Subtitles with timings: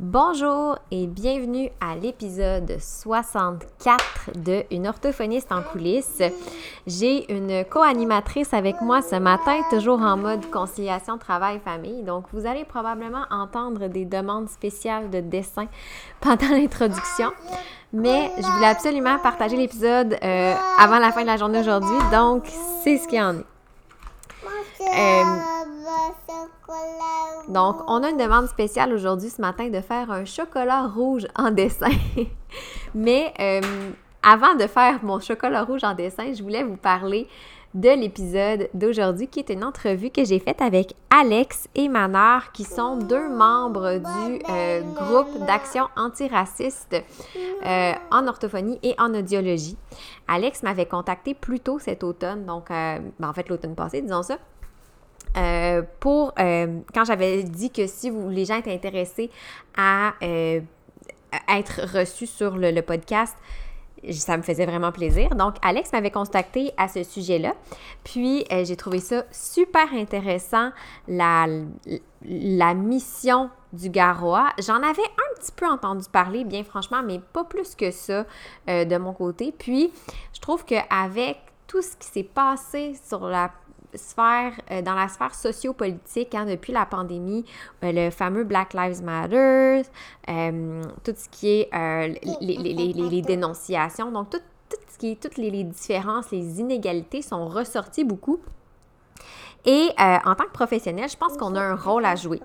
[0.00, 6.22] Bonjour et bienvenue à l'épisode 64 de Une orthophoniste en coulisses.
[6.86, 12.04] J'ai une co-animatrice avec moi ce matin, toujours en mode conciliation travail-famille.
[12.04, 15.66] Donc, vous allez probablement entendre des demandes spéciales de dessin
[16.20, 17.32] pendant l'introduction.
[17.92, 21.98] Mais je voulais absolument partager l'épisode euh, avant la fin de la journée aujourd'hui.
[22.12, 22.44] Donc,
[22.84, 23.46] c'est ce qu'il y en est.
[24.80, 25.24] Euh,
[27.48, 31.50] donc, on a une demande spéciale aujourd'hui ce matin de faire un chocolat rouge en
[31.50, 31.90] dessin.
[32.94, 33.60] Mais euh,
[34.22, 37.26] avant de faire mon chocolat rouge en dessin, je voulais vous parler
[37.74, 42.64] de l'épisode d'aujourd'hui qui est une entrevue que j'ai faite avec Alex et Manar qui
[42.64, 46.96] sont deux membres du euh, groupe d'action antiraciste
[47.66, 49.76] euh, en orthophonie et en audiologie.
[50.28, 54.38] Alex m'avait contacté plus tôt cet automne, donc ben, en fait l'automne passé, disons ça,
[55.36, 59.30] euh, pour euh, quand j'avais dit que si les gens étaient intéressés
[59.76, 60.60] à, euh,
[61.48, 63.36] être reçus sur le, podcast,
[64.10, 65.34] ça me faisait vraiment plaisir.
[65.34, 67.54] Donc, Alex m'avait contacté à ce sujet-là.
[68.04, 70.70] Puis, j'ai trouvé ça super intéressant,
[71.06, 71.46] la,
[72.22, 74.50] la mission du Garoa.
[74.64, 78.24] J'en avais un petit peu entendu parler, bien franchement, mais pas plus que ça
[78.66, 79.52] de mon côté.
[79.56, 79.92] Puis,
[80.32, 83.50] je trouve qu'avec tout ce qui s'est passé sur la
[83.94, 87.44] sphère, euh, dans la sphère sociopolitique, hein, depuis la pandémie,
[87.84, 89.82] euh, le fameux Black Lives Matter,
[90.28, 91.70] euh, tout ce qui est
[92.40, 97.22] les, les, les, dénonciations, donc tout, tout, ce qui est, toutes les, différences, les inégalités
[97.22, 98.40] sont ressorties beaucoup.
[99.64, 102.40] Et en tant que professionnel, je pense qu'on a un rôle à jouer.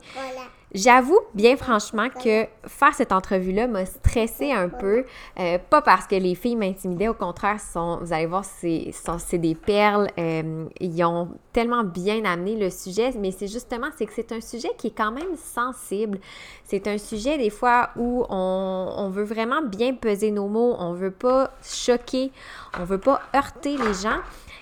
[0.74, 5.06] J'avoue bien franchement que faire cette entrevue-là m'a stressé un peu.
[5.40, 9.38] Euh, pas parce que les filles m'intimidaient, au contraire, sont, vous allez voir, c'est, c'est
[9.38, 10.08] des perles.
[10.18, 14.42] Euh, ils ont tellement bien amené le sujet, mais c'est justement, c'est que c'est un
[14.42, 16.20] sujet qui est quand même sensible.
[16.64, 20.94] C'est un sujet des fois où on, on veut vraiment bien peser nos mots, on
[20.94, 22.32] veut pas choquer,
[22.80, 24.22] on veut pas heurter les gens.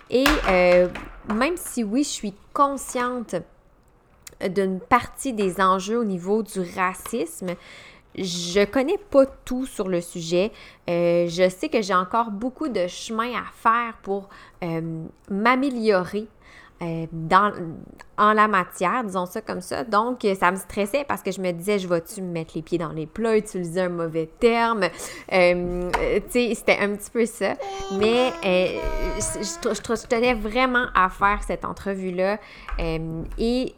[0.10, 0.90] Et euh,
[1.34, 3.36] même si oui, je suis consciente
[4.50, 7.56] d'une partie des enjeux au niveau du racisme.
[8.18, 10.52] Je connais pas tout sur le sujet.
[10.90, 14.28] Euh, je sais que j'ai encore beaucoup de chemin à faire pour
[14.64, 16.28] euh, m'améliorer
[16.82, 17.54] euh, dans,
[18.18, 19.86] en la matière, disons ça comme ça.
[19.86, 22.80] Donc, ça me stressait parce que je me disais, je vais-tu me mettre les pieds
[22.80, 24.82] dans les plats, utiliser un mauvais terme?
[25.30, 25.38] tu
[26.30, 27.54] sais, c'était un petit peu ça.
[27.98, 32.40] Mais je, je, tenais vraiment à faire cette entrevue-là.
[32.80, 33.74] et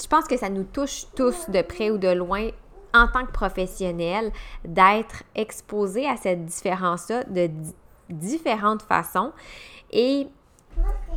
[0.00, 2.48] je pense que ça nous touche tous de près ou de loin
[2.94, 4.32] en tant que professionnels
[4.64, 7.50] d'être exposés à cette différence-là de
[8.08, 9.32] différentes façons.
[9.90, 10.28] Et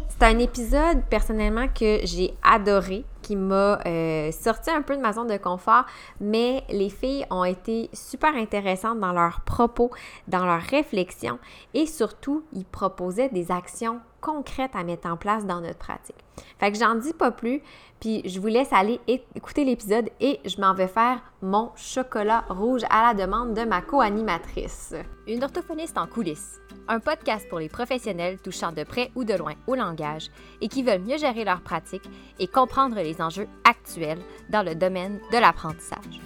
[0.10, 5.14] c'est un épisode personnellement que j'ai adoré, qui m'a euh, sorti un peu de ma
[5.14, 5.86] zone de confort,
[6.20, 9.92] mais les filles ont été super intéressantes dans leurs propos,
[10.28, 11.40] dans leurs réflexions
[11.74, 16.16] et surtout, ils proposaient des actions concrètes à mettre en place dans notre pratique.
[16.60, 17.62] Fait que j'en dis pas plus,
[18.00, 22.84] puis je vous laisse aller écouter l'épisode et je m'en vais faire mon chocolat rouge
[22.90, 24.94] à la demande de ma co-animatrice.
[25.28, 29.54] Une orthophoniste en coulisses, un podcast pour les professionnels touchant de près ou de loin
[29.68, 30.30] au langage
[30.62, 32.10] et qui veulent mieux gérer leur pratique
[32.40, 36.22] et comprendre les enjeux actuels dans le domaine de l'apprentissage.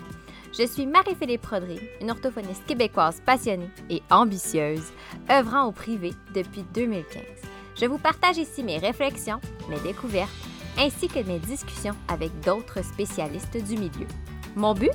[0.57, 4.93] Je suis Marie-Philippe Prodry, une orthophoniste québécoise passionnée et ambitieuse,
[5.29, 7.44] œuvrant au privé depuis 2015.
[7.75, 10.31] Je vous partage ici mes réflexions, mes découvertes
[10.77, 14.07] ainsi que mes discussions avec d'autres spécialistes du milieu.
[14.55, 14.91] Mon but?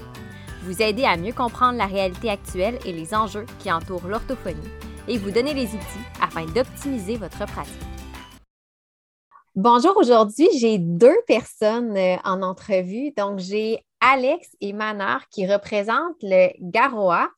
[0.63, 4.71] Vous aider à mieux comprendre la réalité actuelle et les enjeux qui entourent l'orthophonie
[5.09, 7.75] et vous donner les outils afin d'optimiser votre pratique.
[9.55, 13.13] Bonjour, aujourd'hui, j'ai deux personnes euh, en entrevue.
[13.17, 17.29] Donc, j'ai Alex et Manar qui représentent le Garoa.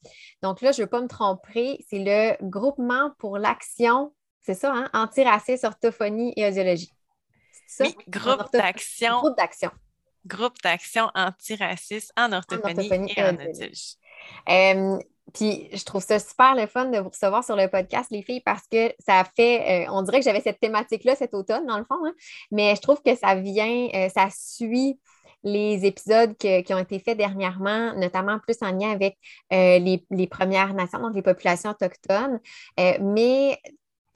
[0.42, 4.72] Donc là, je ne veux pas me tromper, c'est le groupement pour l'action, c'est ça,
[4.74, 4.90] hein?
[4.92, 6.92] Antiraciste, orthophonie et audiologie.
[7.80, 9.20] Oui, groupe d'action.
[9.20, 9.70] Groupe d'action.
[10.26, 13.96] Groupe d'action antiraciste en orthophonie, et en audiologie.
[14.48, 14.98] Euh,
[15.34, 18.42] puis je trouve ça super le fun de vous recevoir sur le podcast, les filles,
[18.44, 21.84] parce que ça fait, euh, on dirait que j'avais cette thématique-là cet automne, dans le
[21.84, 22.12] fond, hein,
[22.50, 25.00] mais je trouve que ça vient, euh, ça suit
[25.44, 29.18] les épisodes qui ont été faits dernièrement, notamment plus en lien avec
[29.50, 32.38] les, les, Premières Nations, donc les populations autochtones.
[33.00, 33.58] mais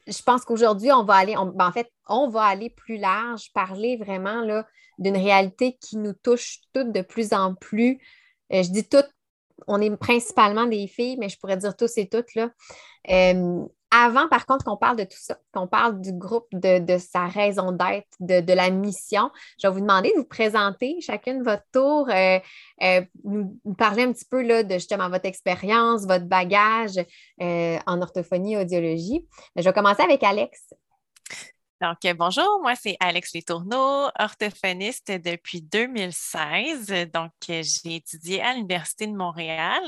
[0.06, 3.96] je pense qu'aujourd'hui, on va aller, ben, en fait, on va aller plus large, parler
[3.96, 4.62] vraiment
[4.98, 8.00] d'une réalité qui nous touche toutes de plus en plus.
[8.52, 9.10] Euh, je dis toutes,
[9.66, 12.34] on est principalement des filles, mais je pourrais dire tous et toutes.
[12.34, 12.50] Là.
[13.10, 17.26] Euh, avant, par contre, qu'on parle de tout ça, qu'on parle du groupe, de, sa
[17.26, 19.30] raison d'être, de, la mission,
[19.62, 22.38] je vais vous demander de vous présenter chacune votre tour, euh,
[22.82, 26.98] euh, nous, parler un petit peu là, de justement votre expérience, votre bagage
[27.40, 29.26] euh, en orthophonie audiologie.
[29.56, 30.74] Je vais commencer avec Alex.
[31.82, 36.86] Donc, euh, bonjour, moi c'est Alex Letourneau, orthophoniste depuis 2016.
[37.12, 39.82] Donc, euh, j'ai étudié à l'Université de Montréal.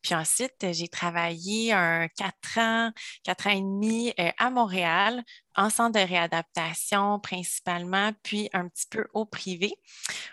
[0.00, 2.92] Puis ensuite, j'ai travaillé un quatre ans,
[3.24, 5.24] quatre ans et demi euh, à Montréal
[5.56, 9.74] en centre de réadaptation principalement, puis un petit peu au privé,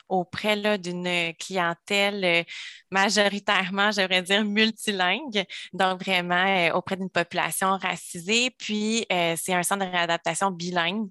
[0.10, 2.44] auprès d'une clientèle euh,
[2.90, 8.52] majoritairement, j'aimerais dire, multilingue, donc vraiment euh, auprès d'une population racisée.
[8.58, 11.10] Puis euh, c'est un centre de réadaptation bilingue.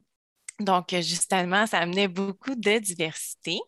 [0.58, 3.58] Donc, justement, ça amenait beaucoup de diversité.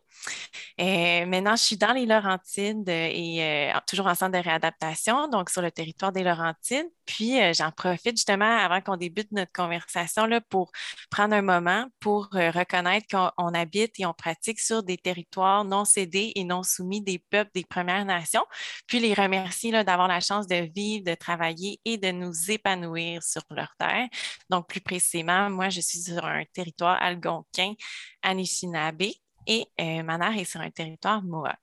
[0.79, 5.27] Euh, maintenant, je suis dans les Laurentides euh, et euh, toujours en centre de réadaptation,
[5.27, 6.87] donc sur le territoire des Laurentides.
[7.05, 10.71] Puis, j'en profite justement avant qu'on débute notre conversation là, pour
[11.11, 16.31] prendre un moment pour reconnaître qu'on habite et on pratique sur des territoires non cédés
[16.35, 18.45] et non soumis des peuples des Premières Nations.
[18.87, 23.43] Puis, les remercier d'avoir la chance de vivre, de travailler et de nous épanouir sur
[23.49, 24.07] leur terre.
[24.49, 27.73] Donc, plus précisément, moi, je suis sur un territoire algonquin,
[28.21, 29.11] Anishinaabe,
[29.47, 31.57] et euh, ma mère est sur un territoire Mohawk.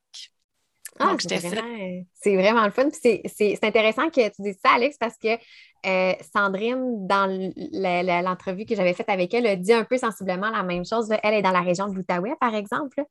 [0.99, 2.88] Ah, c'est vraiment, le fun.
[2.93, 5.38] C'est intéressant que tu dises ça, Alex, parce que
[5.87, 7.27] euh, Sandrine, dans
[8.23, 11.09] l'entrevue que j'avais faite avec elle, a dit un peu sensiblement la même chose.
[11.23, 13.03] Elle est dans la région de l'Outaouais, par exemple.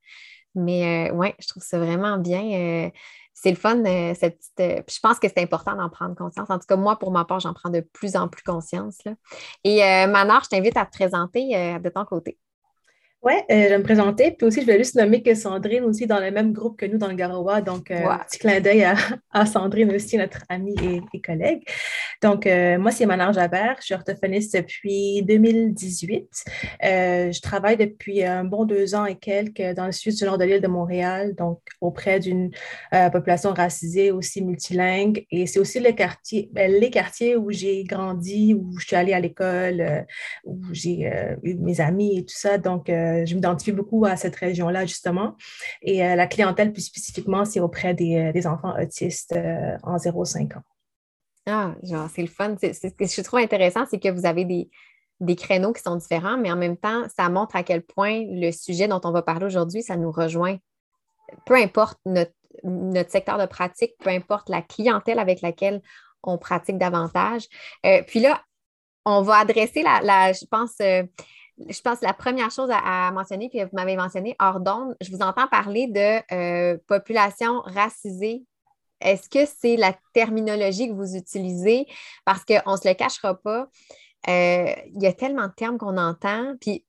[0.55, 2.91] Mais euh, oui, je trouve ça vraiment bien.
[3.33, 3.81] c'est le fun,
[4.13, 4.93] cette petite.
[4.93, 6.49] je pense que c'est important d'en prendre conscience.
[6.49, 8.99] En tout cas, moi, pour ma part, j'en prends de plus en plus conscience.
[9.63, 12.37] Et Manor, je t'invite à te présenter de ton côté.
[13.21, 14.31] Oui, euh, je vais me présenter.
[14.31, 16.97] Puis aussi, je vais juste nommer que Sandrine aussi dans le même groupe que nous
[16.97, 17.59] dans le Garoua.
[17.59, 18.85] Donc, euh, petit clin d'œil
[19.33, 20.75] à, Sandrine aussi, notre amie
[21.13, 21.63] et, collègue.
[22.21, 23.75] Donc, euh, moi, c'est Manar Jabert.
[23.79, 26.29] Je suis orthophoniste depuis 2018.
[26.81, 30.45] je travaille depuis un bon deux ans et quelques dans le sud du nord de
[30.45, 32.51] l'île de Montréal, donc auprès d'une
[33.11, 35.25] population racisée, aussi multilingue.
[35.29, 39.13] Et c'est aussi le quartier, ben, les quartiers où j'ai grandi, où je suis allée
[39.13, 40.05] à l'école,
[40.45, 41.11] où j'ai
[41.43, 42.57] eu mes amis et tout ça.
[42.57, 45.35] Donc, euh, je m'identifie beaucoup à cette région-là, justement.
[45.81, 49.37] Et euh, la clientèle, plus spécifiquement, c'est auprès des, euh, enfants autistes
[49.83, 50.63] en 0-5 ans.
[51.45, 52.55] Ah, genre, c'est le fun.
[52.61, 54.69] ce que je trouve intéressant, c'est que vous avez des,
[55.19, 58.51] des créneaux qui sont différents, mais en même temps, ça montre à quel point le
[58.51, 60.57] sujet dont on va parler aujourd'hui, ça nous rejoint.
[61.45, 62.31] Peu importe notre,
[63.09, 65.81] secteur de pratique, peu importe la clientèle avec laquelle
[66.23, 67.47] on pratique davantage.
[68.07, 68.41] puis là,
[69.05, 70.75] on va adresser la, je pense,
[71.67, 75.11] je pense que la première chose à, mentionner, puis vous m'avez mentionné hors d'onde, je
[75.11, 78.43] vous entends parler de euh, population racisée.
[79.01, 81.87] Est-ce que c'est la terminologie que vous utilisez?
[82.25, 83.67] Parce qu'on ne se le cachera pas.
[84.27, 86.85] Euh, il y a tellement de termes qu'on entend, puis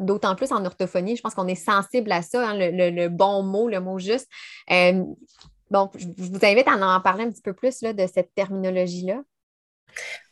[0.00, 3.68] d'autant plus en orthophonie, je pense qu'on est sensible à ça, hein, le, bon mot,
[3.68, 4.28] le mot juste.
[4.70, 5.04] Euh,
[5.70, 9.22] bon, je vous invite à en parler un petit peu plus là, de cette terminologie-là.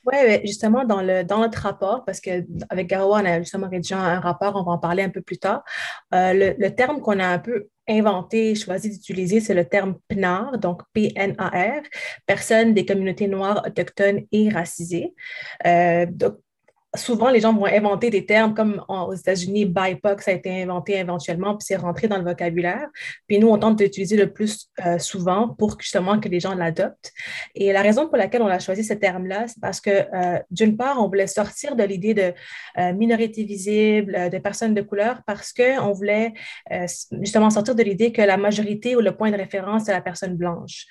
[0.04, 4.19] Oui, justement, dans, le, dans notre rapport, parce qu'avec Garoua, on a justement rédigé un
[4.19, 5.62] rapport, on va en parler un peu plus tard.
[6.12, 10.82] Euh, le, terme qu'on a un peu inventé, choisi d'utiliser, c'est le terme PNAR, donc
[10.93, 11.82] P-N-A-R,
[12.26, 15.14] personnes des communautés noires, autochtones et racisées.
[15.66, 16.37] Euh, donc,
[16.94, 20.99] souvent, les gens vont inventer des termes comme aux États-Unis, BIPOC, ça a été inventé
[20.99, 22.89] éventuellement, puis c'est rentré dans le vocabulaire.
[23.27, 27.12] Puis nous, on tente d'utiliser le plus euh, souvent pour justement que les gens l'adoptent.
[27.55, 30.76] Et la raison pour laquelle on a choisi ce terme-là, c'est parce que, euh, d'une
[30.76, 32.35] part, on voulait sortir de l'idée de
[32.78, 36.33] euh, minorité visible, de personnes de couleur, parce qu'on voulait
[37.21, 40.37] justement sortir de l'idée que la majorité ou le point de référence, c'est la personne
[40.37, 40.87] blanche.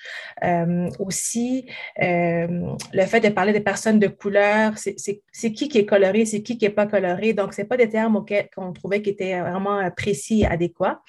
[0.98, 1.66] aussi,
[1.98, 6.56] le fait de parler des personnes de couleur, c'est qui qui est coloré, c'est qui
[6.56, 7.34] qui n'est pas coloré.
[7.34, 11.02] Donc, ce pas des termes qu'on trouvait qui étaient vraiment euh, précis et adéquats.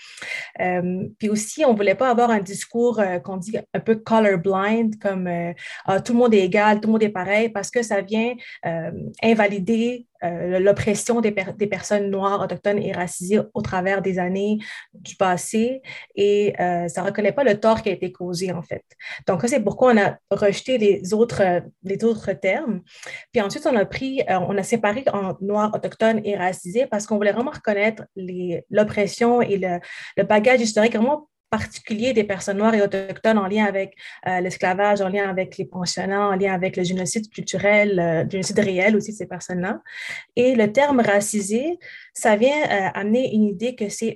[0.60, 3.96] Euh, puis aussi, on ne voulait pas avoir un discours euh, qu'on dit un peu
[3.96, 5.30] colorblind, comme
[5.86, 8.34] ah, tout le monde est égal, tout le monde est pareil, parce que ça vient
[9.22, 14.58] invalider euh, l'oppression des, personnes noires, autochtones et racisées au travers des années
[14.94, 15.82] du passé
[16.16, 18.84] et euh, ça ne reconnaît pas le tort qui a été causé en fait.
[19.28, 21.42] Donc c'est pourquoi on a rejeté les autres,
[21.84, 22.82] les autres termes.
[23.32, 27.06] Puis ensuite, on a pris, euh, on a séparé en noir, autochtone et racisé parce
[27.06, 28.04] qu'on voulait vraiment reconnaître
[28.70, 29.80] l'oppression et le,
[30.18, 30.96] le bagage historique
[31.54, 33.96] particulier des personnes noires et autochtones en lien avec
[34.28, 38.30] euh, l'esclavage, en lien avec les pensionnats, en lien avec le génocide culturel, euh, le
[38.32, 39.80] génocide réel aussi de ces personnes-là.
[40.36, 41.78] Et le terme racisé,
[42.16, 44.16] ça vient euh, amener une idée que c'est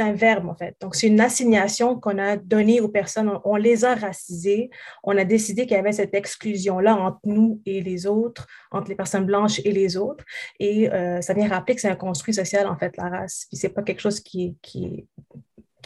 [0.00, 0.74] un verbe, en fait.
[0.80, 3.30] Donc, c'est une assignation qu'on a donnée aux personnes.
[3.44, 4.68] On, les a racisées.
[5.04, 8.96] On a décidé qu'il y avait cette exclusion-là entre nous et les autres, entre les
[8.96, 10.24] personnes blanches et les autres.
[10.58, 10.88] Et
[11.20, 13.46] ça vient rappeler que c'est un construit social, en fait, la race.
[13.48, 15.06] Puis, c'est pas quelque chose qui, qui,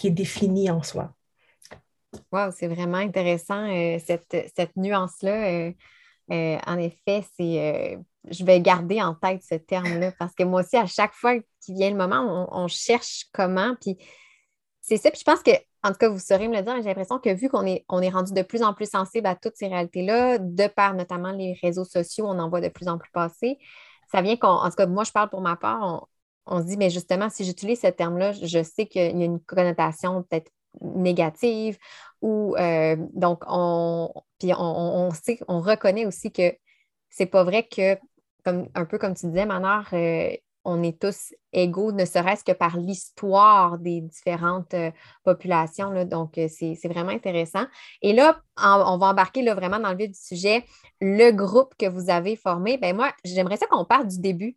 [0.03, 1.15] qui est défini en soi.
[2.33, 5.49] Wow, c'est vraiment intéressant, euh, cette, cette nuance-là.
[5.49, 5.73] Euh,
[6.33, 10.77] euh, en effet, c'est, je vais garder en tête ce terme-là parce que moi aussi,
[10.77, 13.77] à chaque fois qu'il vient le moment, on, cherche comment.
[13.81, 13.97] Puis
[14.81, 15.13] c'est ça.
[15.13, 15.53] Puis je pense que,
[15.85, 18.03] en tout cas, vous saurez me le dire, j'ai l'impression que vu qu'on est, on
[18.03, 21.57] est rendu de plus en plus sensible à toutes ces réalités-là, de par notamment les
[21.63, 23.57] réseaux sociaux, on en voit de plus en plus passer.
[24.11, 26.07] Ça vient qu'en tout cas, moi, je parle pour ma part, on
[26.61, 30.23] se dit, mais justement, si j'utilise ce terme-là, je sais qu'il y a une connotation
[30.25, 31.79] peut-être négative
[32.21, 36.53] ou euh, donc on on, sait, on reconnaît aussi que
[37.11, 37.97] c'est pas vrai que,
[38.45, 40.33] comme un peu comme tu disais, Manor, euh,
[40.65, 44.91] on est tous égaux, ne serait-ce que par l'histoire des différentes euh,
[45.25, 46.05] populations.
[46.05, 47.67] Donc, c'est vraiment intéressant.
[48.01, 50.65] Et là, on va embarquer là, vraiment dans le vif du sujet.
[51.01, 54.57] Le groupe que vous avez formé, ben moi, j'aimerais ça qu'on parte du début.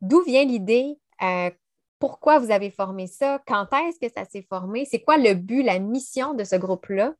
[0.00, 1.50] D'où vient l'idée euh,
[1.98, 3.40] pourquoi vous avez formé ça?
[3.46, 4.84] Quand est-ce que ça s'est formé?
[4.84, 7.14] C'est quoi le but, la mission de ce groupe-là?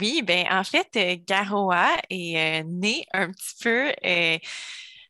[0.00, 3.92] Oui, bien, en fait, euh, Garoa est euh, né un petit peu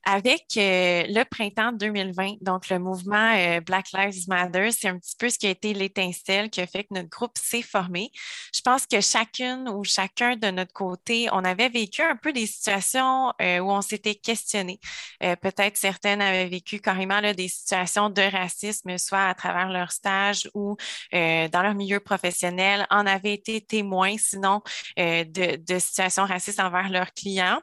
[0.05, 5.15] avec euh, le printemps 2020, donc le mouvement euh, Black Lives Matter, c'est un petit
[5.17, 8.11] peu ce qui a été l'étincelle qui a fait que notre groupe s'est formé.
[8.55, 12.47] Je pense que chacune ou chacun de notre côté, on avait vécu un peu des
[12.47, 14.81] situations euh, où on s'était questionné.
[15.21, 20.51] Peut-être certaines avaient vécu carrément là, des situations de racisme, soit à travers leur stage
[20.55, 20.77] ou
[21.13, 24.63] dans leur milieu professionnel, en avaient été témoins, sinon
[24.97, 27.61] de, de situations racistes envers leurs clients.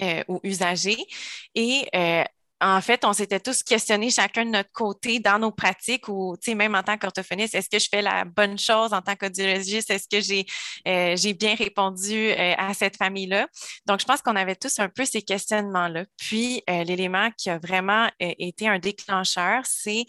[0.00, 1.06] Euh, ou usagers.
[1.54, 2.24] Et euh,
[2.62, 6.50] en fait, on s'était tous questionnés chacun de notre côté dans nos pratiques ou, tu
[6.50, 9.90] sais, même en tant qu'orthophoniste, est-ce que je fais la bonne chose en tant qu'audiologiste?
[9.90, 10.46] Est-ce que j'ai
[10.86, 13.48] euh, j'ai bien répondu euh, à cette famille-là?
[13.86, 16.04] Donc, je pense qu'on avait tous un peu ces questionnements-là.
[16.16, 20.04] Puis, euh, l'élément qui a vraiment été un déclencheur, c'est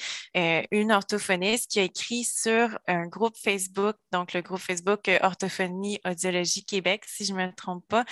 [0.72, 6.66] une orthophoniste qui a écrit sur un groupe Facebook, donc le groupe Facebook Orthophonie Audiologie
[6.66, 8.04] Québec, si je ne me trompe pas,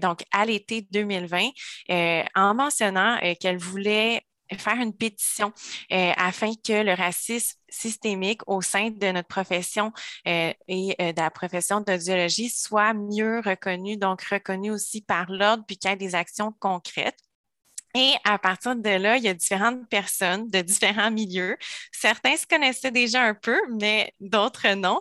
[0.00, 1.50] donc à l'été 2020,
[2.34, 4.22] en mentionnant qu'elle voulait
[4.56, 5.52] faire une pétition
[5.92, 9.92] euh, afin que le racisme systémique au sein de notre profession
[10.26, 15.64] euh, et euh, de la profession d'audiologie soit mieux reconnu, donc reconnu aussi par l'ordre,
[15.66, 17.27] puis qu'il y ait des actions concrètes.
[17.94, 21.56] Et à partir de là, il y a différentes personnes de différents milieux.
[21.90, 25.00] Certains se connaissaient déjà un peu, mais d'autres non,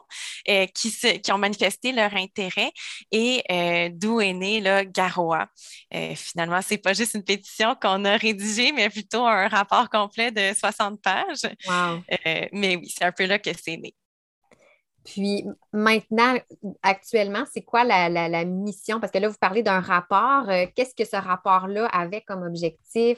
[0.50, 2.72] euh, qui, qui ont manifesté leur intérêt
[3.12, 5.48] et euh, d'où est né là, Garoa.
[5.94, 9.90] Euh, finalement, ce n'est pas juste une pétition qu'on a rédigée, mais plutôt un rapport
[9.90, 11.52] complet de 60 pages.
[12.54, 13.94] mais oui, c'est un peu là que c'est né.
[15.08, 16.36] Puis maintenant,
[16.84, 19.00] actuellement, c'est quoi la, mission?
[19.00, 20.50] Parce que là, vous parlez d'un rapport.
[20.50, 23.18] Euh, qu'est-ce que ce rapport-là avait comme objectif?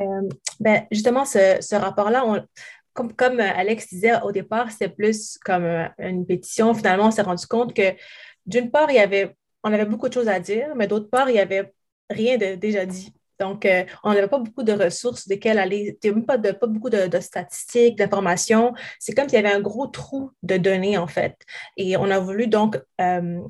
[0.00, 0.28] Euh,
[0.58, 2.44] ben, justement, ce, rapport-là,
[2.92, 6.74] comme, comme, Alex disait au départ, c'était plus comme euh, une pétition.
[6.74, 7.94] Finalement, on s'est rendu compte que
[8.44, 11.30] d'une part, il y avait, on avait beaucoup de choses à dire, mais d'autre part,
[11.30, 11.72] il n'y avait
[12.10, 13.14] rien de déjà dit.
[13.38, 16.90] Donc, euh, on n'avait pas beaucoup de ressources desquelles aller, même pas, de, pas beaucoup
[16.90, 18.74] de, statistiques, d'informations.
[18.98, 21.36] C'est comme s'il y avait un gros trou de données, en fait.
[21.76, 23.40] Et on a voulu donc euh,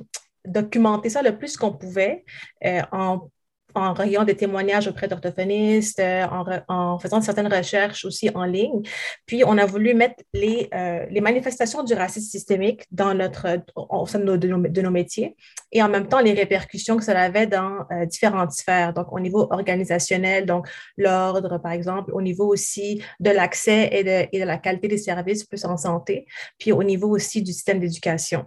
[0.45, 2.25] documenter ça le plus qu'on pouvait
[2.65, 3.31] euh, en
[3.75, 6.27] en recueillant des témoignages auprès d'orthophonistes, euh,
[6.69, 8.83] en, faisant certaines recherches aussi en ligne.
[9.27, 14.07] Puis, on a voulu mettre les, euh, les manifestations du racisme systémique dans notre, au
[14.07, 15.37] sein de nos, de, nos, métiers
[15.71, 18.95] et en même temps les répercussions que cela avait dans euh, différentes sphères.
[18.95, 24.29] Donc, au niveau organisationnel, donc l'ordre, par exemple, au niveau aussi de l'accès et de,
[24.33, 26.27] et de la qualité des services plus en santé,
[26.59, 28.47] puis au niveau aussi du système d'éducation.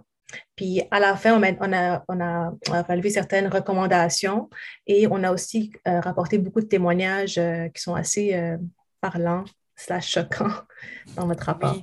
[0.56, 4.48] Puis à la fin, on a, on relevé certaines recommandations
[4.86, 8.56] et on a aussi euh, rapporté beaucoup de témoignages euh, qui sont assez euh,
[9.00, 9.44] parlants,
[9.76, 10.62] slash choquants
[11.16, 11.76] dans notre rapport.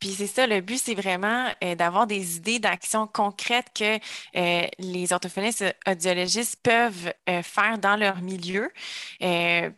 [0.00, 3.98] Puis c'est ça, le but, c'est vraiment euh, d'avoir des idées d'action concrètes que
[4.34, 8.70] euh, les orthophonistes audiologistes peuvent euh, faire dans leur milieu.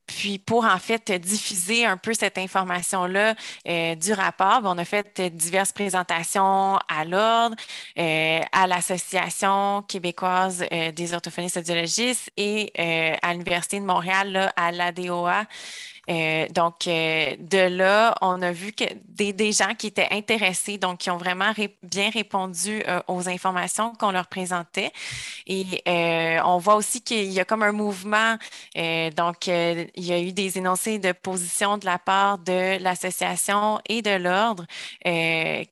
[0.06, 3.34] puis pour en fait diffuser un peu cette information-là
[3.96, 7.56] du rapport, ben, on a fait diverses présentations à l'ordre,
[7.96, 10.64] à l'Association québécoise
[10.94, 12.72] des orthophonistes audiologistes et
[13.22, 15.46] à l'Université de Montréal, là, à l'ADOA.
[16.10, 20.98] Euh, donc, euh, de là, on a vu que des, gens qui étaient intéressés, donc
[20.98, 24.92] qui ont vraiment bien répondu euh, aux informations qu'on leur présentait.
[25.46, 25.82] Et
[26.44, 28.36] on voit aussi qu'il y a comme un mouvement.
[29.16, 34.02] donc, il y a eu des énoncés de position de la part de l'association et
[34.02, 34.64] de l'ordre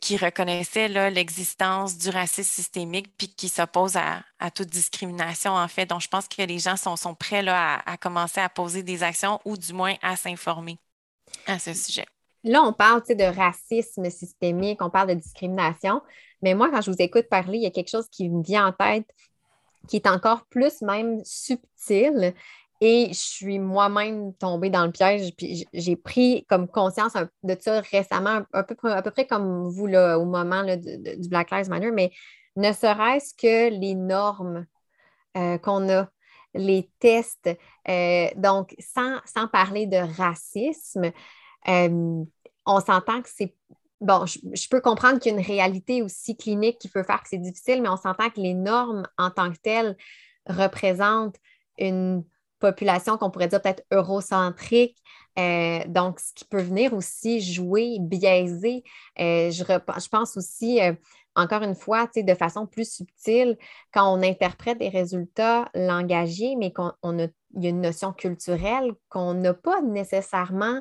[0.00, 5.86] qui reconnaissaient l'existence du racisme systémique puis qui s'opposent à, toute discrimination, en fait.
[5.86, 8.84] Donc, je pense que les gens sont, sont prêts là, à, à commencer à poser
[8.84, 10.78] des actions ou du moins à s'informer
[11.46, 12.06] à ce sujet.
[12.44, 16.00] Là, on parle de racisme systémique, on parle de discrimination,
[16.42, 18.68] mais moi, quand je vous écoute parler, il y a quelque chose qui me vient
[18.68, 19.04] en tête
[19.88, 22.34] qui est encore plus même subtil.
[22.82, 27.82] Et je suis moi-même tombée dans le piège, puis j'ai pris comme conscience de ça
[27.82, 31.90] récemment, à peu, à peu près comme vous là, au moment du Black Lives Matter,
[31.90, 32.10] mais
[32.56, 34.66] ne serait-ce que les normes
[35.36, 36.08] euh, qu'on a
[36.54, 37.50] les tests.
[37.88, 39.20] Euh, donc, sans,
[39.52, 41.12] parler de racisme,
[41.68, 42.24] euh,
[42.66, 43.54] on s'entend que c'est...
[44.00, 47.28] Bon, je, peux comprendre qu'il y a une réalité aussi clinique qui peut faire que
[47.28, 49.94] c'est difficile, mais on s'entend que les normes en tant que telles
[50.46, 51.36] représentent
[51.78, 52.24] une
[52.60, 54.96] population qu'on pourrait dire peut-être eurocentrique.
[55.38, 58.84] Euh, donc, ce qui peut venir aussi jouer, biaiser.
[59.16, 60.80] je, je, pense aussi
[61.36, 63.56] encore une fois, de façon plus subtile,
[63.92, 69.34] quand on interprète des résultats langagiers, mais qu'on a, y a une notion culturelle qu'on
[69.34, 70.80] n'a pas nécessairement,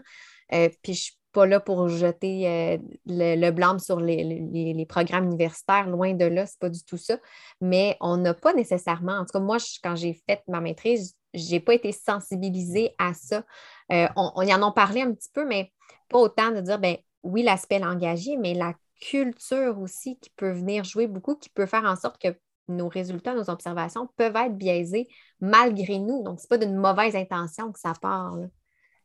[0.54, 5.26] euh, puis je ne suis pas là pour jeter euh, le, blâme sur les, programmes
[5.26, 7.18] universitaires, loin de là, ce n'est pas du tout ça,
[7.62, 11.52] mais on n'a pas nécessairement, en tout cas, moi, quand j'ai fait ma maîtrise, je
[11.52, 13.44] n'ai pas été sensibilisée à ça.
[13.92, 15.72] Euh, on, y en a parlé un petit peu, mais
[16.10, 20.84] pas autant de dire, ben oui, l'aspect langagier, mais la culture aussi qui peut venir
[20.84, 25.08] jouer beaucoup, qui peut faire en sorte que nos résultats, nos observations peuvent être biaisés
[25.40, 26.24] malgré nous.
[26.24, 28.36] Donc, ce n'est pas d'une mauvaise intention que ça part.
[28.36, 28.50] Je ne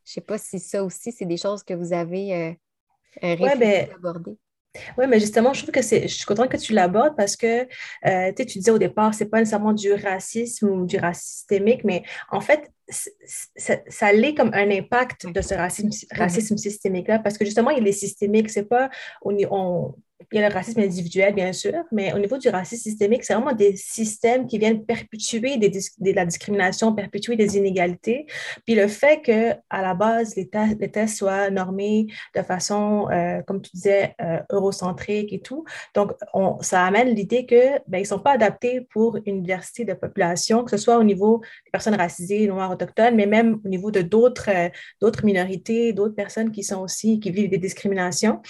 [0.04, 2.52] sais pas si ça aussi, c'est des choses que vous avez euh,
[3.22, 4.38] euh réfléchi ben, aborder.
[4.98, 7.62] Oui, mais justement, je trouve que c'est, je suis contente que tu l'abordes parce que
[8.06, 12.02] euh, tu disais au départ, c'est pas nécessairement du racisme ou du racisme systémique, mais
[12.30, 17.44] en fait, ça, ça l'est comme un impact de ce racisme, racisme systémique-là parce que
[17.44, 18.50] justement, il est systémique.
[18.50, 18.90] C'est pas,
[19.22, 19.94] on, on,
[20.32, 23.34] il y a le racisme individuel, bien sûr, mais au niveau du racisme systémique, c'est
[23.34, 28.26] vraiment des systèmes qui viennent perpétuer de la discrimination, perpétuer des inégalités.
[28.66, 33.60] Puis le fait que à la base, les, tests soient normés de façon, euh, comme
[33.62, 35.64] tu disais, euh, eurocentrique et tout,
[35.94, 39.94] donc on, ça amène l'idée que ben, ne sont pas adaptés pour une diversité de
[39.94, 43.90] population, que ce soit au niveau des personnes racisées, noires, autochtones, mais même au niveau
[43.90, 44.68] de d'autres euh,
[45.00, 48.40] d'autres minorités, d'autres personnes qui sont aussi, qui vivent des discriminations.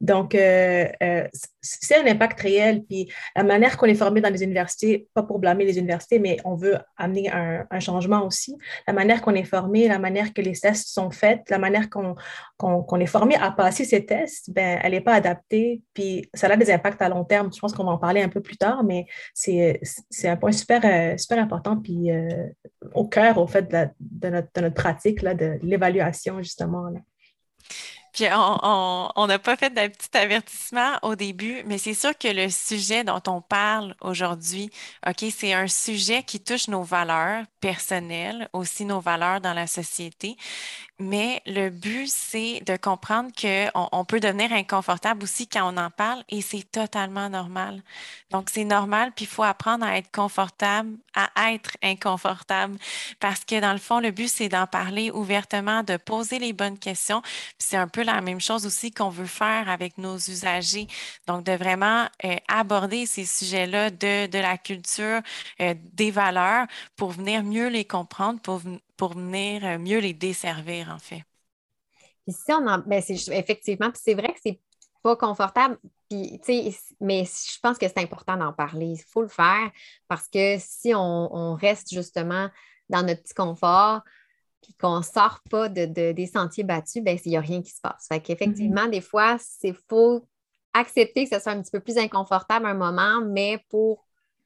[0.00, 1.28] Donc, euh, euh,
[1.60, 2.82] c'est un impact réel.
[2.84, 6.38] Puis la manière qu'on est formé dans les universités, pas pour blâmer les universités, mais
[6.44, 8.56] on veut amener un, changement aussi.
[8.86, 13.00] La manière qu'on est formé, la manière que les tests sont faits, la manière qu'on
[13.00, 15.82] est formé à passer ces tests, ben, elle n'est pas adaptée.
[15.94, 17.50] Puis ça a des impacts à long terme.
[17.52, 19.80] Je pense qu'on va en parler un peu plus tard, mais c'est
[20.24, 21.76] un point super, euh, super important.
[21.76, 22.10] Puis
[22.94, 26.88] au cœur, au fait, de, notre, de notre, pratique, là, de l'évaluation, justement.
[26.88, 27.00] Là.
[28.12, 32.48] Puis on n'a pas fait d'un petit avertissement au début, mais c'est sûr que le
[32.50, 34.70] sujet dont on parle aujourd'hui,
[35.06, 40.36] OK, c'est un sujet qui touche nos valeurs personnelles, aussi nos valeurs dans la société.
[41.00, 45.88] Mais le but, c'est de comprendre qu'on on peut devenir inconfortable aussi quand on en
[45.88, 47.82] parle et c'est totalement normal.
[48.30, 52.76] Donc, c'est normal, puis il faut apprendre à être confortable, à être inconfortable
[53.18, 56.78] parce que dans le fond, le but, c'est d'en parler ouvertement, de poser les bonnes
[56.78, 57.22] questions.
[57.58, 60.86] C'est un peu la même chose aussi qu'on veut faire avec nos usagers.
[61.26, 65.22] Donc, de vraiment euh, aborder ces sujets-là de, de la culture,
[65.62, 68.60] euh, des valeurs pour venir mieux les comprendre, pour,
[69.00, 71.22] pour venir euh, mieux les desservir, en fait.
[72.26, 74.60] Puis si on en, ben effectivement, puis c'est vrai que c'est
[75.02, 75.78] pas confortable,
[76.10, 76.38] puis,
[77.00, 78.88] mais je pense que c'est important d'en parler.
[78.88, 79.70] Il faut le faire
[80.06, 82.50] parce que si on, reste justement
[82.90, 84.02] dans notre petit confort,
[84.60, 87.70] puis qu'on ne sort pas de, des sentiers battus, ben, il n'y a rien qui
[87.70, 88.06] se passe.
[88.06, 88.90] Fait qu'effectivement, mm-hmm.
[88.90, 90.28] des fois, c'est faut
[90.74, 94.04] accepter que ce soit un petit peu plus inconfortable un moment, mais pour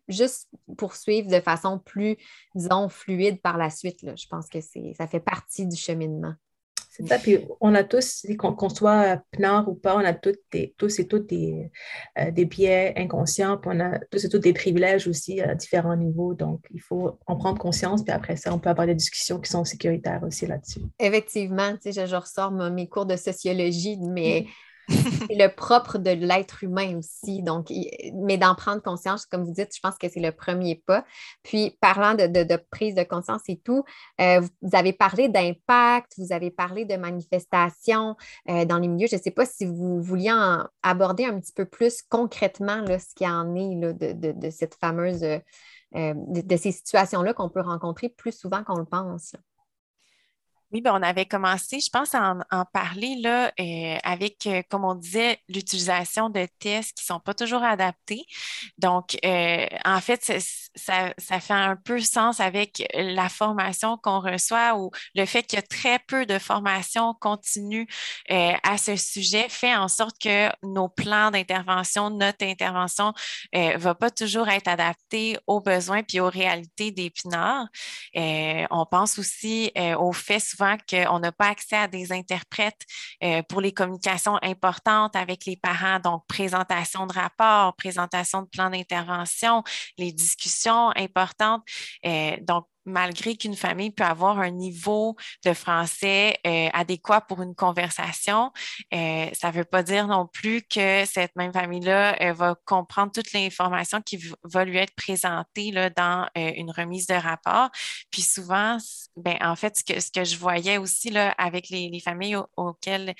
[0.09, 2.17] juste poursuivre de façon plus,
[2.55, 4.01] disons, fluide par la suite.
[4.03, 6.35] Je pense que ça fait partie du cheminement.
[6.97, 7.19] C'est ça.
[7.19, 10.37] Puis on a tous, qu'on soit PNAR ou pas, on a tous,
[10.79, 11.69] tous et toutes des,
[12.19, 15.97] euh, des biais inconscients, puis on a tous et toutes des privilèges aussi à différents
[15.97, 16.35] niveaux.
[16.35, 19.51] Donc, il faut en prendre conscience, puis après ça, on peut avoir des discussions qui
[19.51, 20.83] sont sécuritaires aussi là-dessus.
[21.01, 24.47] Effectivement, tu sais, je, ressors mes cours de sociologie, mais
[24.89, 27.43] c'est le propre de l'être humain aussi.
[27.43, 27.73] Donc,
[28.15, 31.05] mais d'en prendre conscience, comme vous dites, je pense que c'est le premier pas.
[31.43, 33.85] Puis, parlant de, prise de conscience et tout,
[34.21, 38.17] euh, vous avez parlé d'impact, vous avez parlé de manifestation
[38.49, 39.09] euh, dans les milieux.
[39.11, 40.33] Je ne sais pas si vous vouliez
[40.83, 45.41] aborder un petit peu plus concrètement là, ce qui en est de, cette fameuse, euh,
[45.95, 49.35] de, ces situations-là qu'on peut rencontrer plus souvent qu'on le pense.
[50.75, 54.85] Oui, ben, on avait commencé, je pense, à en, parler là, euh, avec, euh, comme
[54.85, 58.25] on disait, l'utilisation de tests qui ne sont pas toujours adaptés.
[58.77, 60.21] Donc, euh, en fait,
[60.75, 65.63] ça, fait un peu sens avec la formation qu'on reçoit ou le fait qu'il y
[65.63, 67.87] a très peu de formation continue
[68.29, 73.13] à ce sujet fait en sorte que nos plans d'intervention, notre intervention
[73.53, 77.69] ne va pas toujours être adaptée aux besoins puis aux réalités des pinards.
[78.17, 82.83] on pense aussi au fait souvent qu'on n'a pas accès à des interprètes
[83.23, 88.71] euh, pour les communications importantes avec les parents, donc présentation de rapports, présentation de plans
[88.71, 89.63] d'intervention,
[89.99, 91.63] les discussions importantes.
[92.07, 97.55] Euh, donc, malgré qu'une famille peut avoir un niveau de français euh, adéquat pour une
[97.55, 98.53] conversation,
[98.93, 103.13] euh, ça ne veut pas dire non plus que cette même famille-là euh, va comprendre
[103.13, 107.71] toute l'information qui va lui être présentée dans une remise de rapport.
[108.11, 108.79] Puis souvent,
[109.17, 113.15] ben, en fait, ce que, ce que je voyais aussi avec les, familles auxquelles,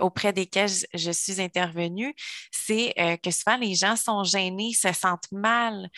[0.00, 2.14] auprès desquelles je, suis intervenue,
[2.50, 5.88] c'est que souvent les gens sont gênés, se sentent mal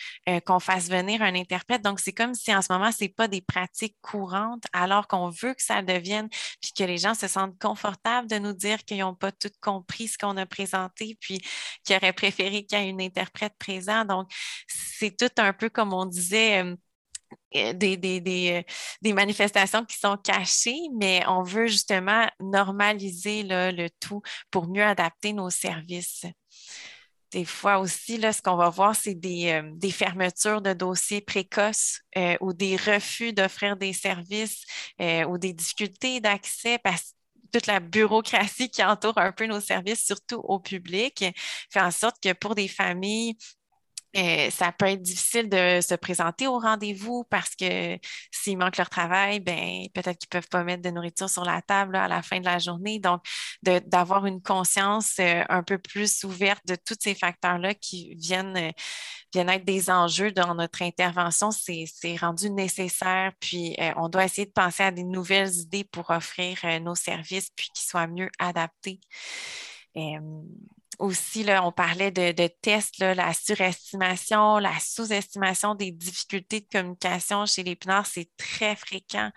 [0.45, 1.81] qu'on fasse venir un interprète.
[1.81, 5.53] Donc, c'est comme si en ce moment, c'est pas des pratiques courantes, alors qu'on veut
[5.53, 6.29] que ça devienne,
[6.61, 10.07] puis que les gens se sentent confortables de nous dire qu'ils n'ont pas tout compris
[10.07, 11.41] ce qu'on a présenté, puis
[11.83, 14.05] qu'ils auraient préféré qu'il y ait une interprète présent.
[14.05, 14.31] Donc,
[14.67, 16.63] c'est tout un peu comme on disait.
[16.63, 16.75] Euh,
[17.55, 18.21] euh, des, des,
[19.01, 25.33] des, manifestations qui sont cachées, mais on veut justement normaliser le tout pour mieux adapter
[25.33, 26.25] nos services.
[27.33, 32.01] Des fois aussi, là, ce qu'on va voir, c'est des, euh, fermetures de dossiers précoces
[32.15, 34.63] euh, ou des refus d'offrir des services
[35.01, 37.15] euh, ou des difficultés d'accès parce
[37.51, 41.25] toute la bureaucratie qui entoure un peu nos services, surtout au public,
[41.71, 43.35] fait en sorte que pour des familles
[44.15, 47.97] euh, ça peut être difficile de se présenter au rendez-vous parce que
[48.31, 51.61] s'ils manquent leur travail, ben, peut-être qu'ils ne peuvent pas mettre de nourriture sur la
[51.61, 52.99] table à la fin de la journée.
[52.99, 53.23] Donc,
[53.63, 58.71] d'avoir une conscience euh, un peu plus ouverte de tous ces facteurs-là qui viennent, euh,
[59.33, 63.31] viennent être des enjeux dans notre intervention, c'est rendu nécessaire.
[63.39, 67.69] Puis, on doit essayer de penser à des nouvelles idées pour offrir nos services puis
[67.73, 68.99] qu'ils soient mieux adaptés
[70.99, 77.63] aussi, là, on parlait de, tests, la surestimation, la sous-estimation des difficultés de communication chez
[77.63, 79.31] les pinards, c'est très fréquent,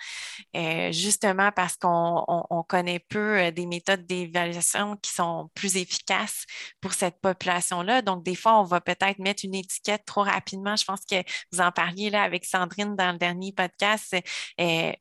[0.57, 6.45] euh, justement parce qu'on connaît peu euh, des méthodes d'évaluation qui sont plus efficaces
[6.81, 8.03] pour cette population-là.
[8.03, 10.77] Donc, des fois, on va peut-être mettre une étiquette trop rapidement.
[10.77, 11.16] Je pense que
[11.53, 14.16] vous en parliez là avec Sandrine dans le dernier podcast.
[14.61, 14.92] Euh,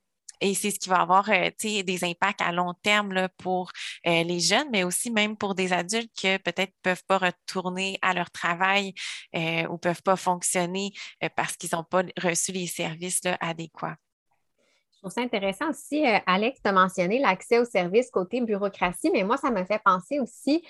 [0.41, 3.71] et c'est ce qui va avoir euh, des impacts à long terme là, pour
[4.07, 7.97] euh, les jeunes, mais aussi même pour des adultes qui peut-être ne peuvent pas retourner
[8.01, 8.93] à leur travail
[9.35, 10.91] euh, ou ne peuvent pas fonctionner
[11.35, 13.95] parce qu'ils n'ont pas reçu les services adéquats.
[14.93, 19.37] Je trouve ça intéressant aussi, Alex, de mentionner l'accès aux services côté bureaucratie, mais moi,
[19.37, 20.65] ça me fait penser aussi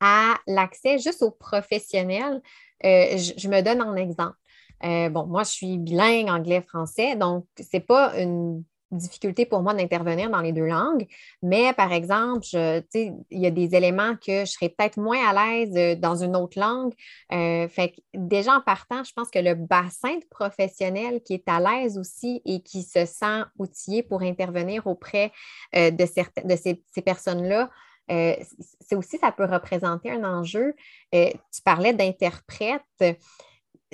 [0.00, 2.42] à l'accès juste aux professionnels.
[2.82, 4.36] je, me donne un exemple.
[4.82, 10.30] bon, moi, je suis bilingue anglais-français, donc ce n'est pas une difficulté pour moi d'intervenir
[10.30, 11.06] dans les deux langues,
[11.42, 12.46] mais par exemple,
[12.94, 16.36] il y a des éléments que je serais peut-être moins à l'aise euh, dans une
[16.36, 16.92] autre langue.
[17.32, 21.60] Euh, fait déjà en partant, je pense que le bassin de professionnels qui est à
[21.60, 25.32] l'aise aussi et qui se sent outillé pour intervenir auprès
[25.76, 27.70] euh, de, ces personnes-là,
[28.08, 30.74] c'est aussi, ça peut représenter un enjeu.
[31.12, 32.80] tu parlais d'interprète.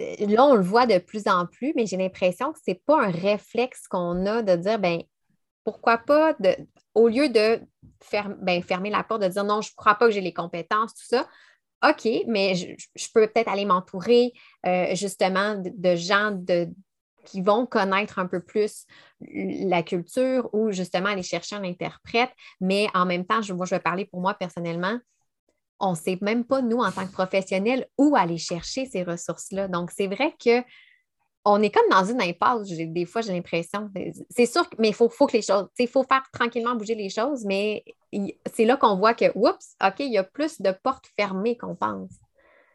[0.01, 2.83] Euh, là, on le voit de plus en plus, mais j'ai l'impression que ce n'est
[2.87, 5.03] pas un réflexe qu'on a de dire, ben
[5.65, 6.37] pourquoi pas,
[6.95, 7.61] au lieu de
[8.41, 10.95] ben, fermer la porte, de dire non, je ne crois pas que j'ai les compétences,
[10.95, 11.27] tout ça.
[11.89, 14.33] OK, mais je, peux peut-être aller m'entourer
[14.67, 16.39] euh, justement de, gens
[17.25, 18.87] qui vont connaître un peu plus
[19.21, 22.31] la culture ou justement aller chercher un interprète.
[22.61, 24.99] Mais en même temps, je vais parler pour moi personnellement
[25.85, 29.69] on ne sait même pas, nous, en tant que professionnels, où aller chercher ces ressources-là.
[29.69, 30.63] Donc, c'est vrai que
[31.45, 32.69] on est comme dans une impasse.
[32.71, 33.91] Des fois, j'ai l'impression.
[34.31, 35.69] C'est sûr, mais il faut, que les choses.
[35.79, 37.85] Il faut faire tranquillement bouger les choses, mais
[38.53, 41.75] c'est là qu'on voit que, oups, OK, il y a plus de portes fermées qu'on
[41.75, 42.13] pense.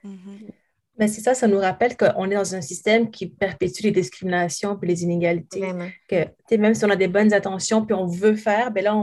[0.06, 0.52] Mm-hmm.
[1.00, 4.78] Mais c'est ça, ça nous rappelle qu'on est dans un système qui perpétue les discriminations
[4.82, 5.72] et les inégalités.
[6.10, 8.96] Que, même si on a des bonnes intentions puis on veut faire, ben là,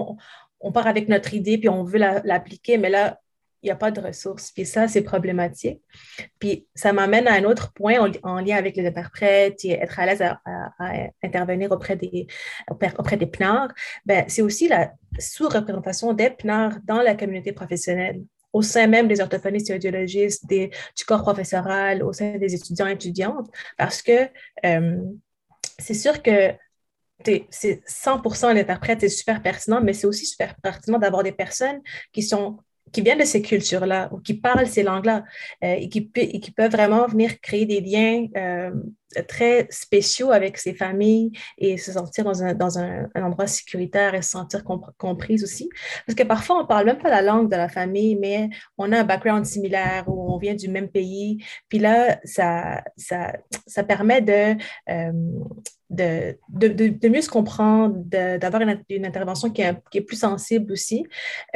[0.61, 3.19] on, part avec notre idée puis on veut l'appliquer, mais là,
[3.67, 4.53] n'y a pas de ressources.
[4.53, 5.81] Puis ça, c'est problématique.
[6.39, 10.07] Puis ça m'amène à un autre point en, lien avec les interprètes et être à
[10.07, 10.37] l'aise à,
[11.23, 12.27] intervenir auprès des,
[12.71, 13.69] auprès, des PNAR.
[14.05, 18.21] Ben, c'est aussi la sous-représentation des PNAR dans la communauté professionnelle
[18.53, 20.71] au sein même des orthophonistes et audiologistes, du
[21.07, 24.31] corps professoral, au sein des étudiants et étudiantes, parce que
[24.65, 24.97] euh,
[25.79, 26.55] c'est sûr que
[27.51, 31.81] c'est 100% l'interprète, c'est super pertinent, mais c'est aussi super pertinent d'avoir des personnes
[32.13, 32.59] qui sont
[32.93, 35.25] qui viennent de ces cultures-là ou qui parlent ces langues-là
[35.65, 38.71] euh, et, qui, qui, peuvent vraiment venir créer des liens euh,
[39.29, 44.63] très spéciaux avec ces familles et se sentir dans un, endroit sécuritaire et se sentir
[44.99, 45.69] comprise aussi.
[46.07, 48.93] Parce que parfois, on ne parle même pas la langue de la famille, mais on
[48.93, 51.39] a un background similaire ou on vient du même pays.
[51.69, 53.33] Puis là, ça, ça,
[53.67, 54.57] ça permet de,
[54.91, 55.13] euh,
[55.91, 61.07] de, de, mieux se comprendre, d'avoir une, intervention qui est, qui est, plus sensible aussi.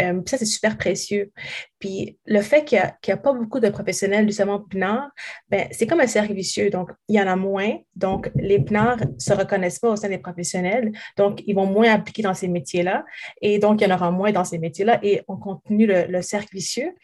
[0.01, 1.33] Euh, ça, c'est super précieux.
[1.79, 5.11] Puis le fait qu'il n'y a, pas beaucoup de professionnels justement PNAR,
[5.49, 6.71] ben, c'est comme un cercle vicieux.
[6.71, 7.77] Donc, il y en a moins.
[7.97, 10.93] Donc, les PNAR ne se reconnaissent pas au sein des professionnels.
[11.17, 13.05] Donc, ils vont moins appliquer dans ces métiers-là.
[13.41, 15.01] Et donc, il y en aura moins dans ces métiers-là.
[15.03, 16.95] Et on continue le, cercle vicieux.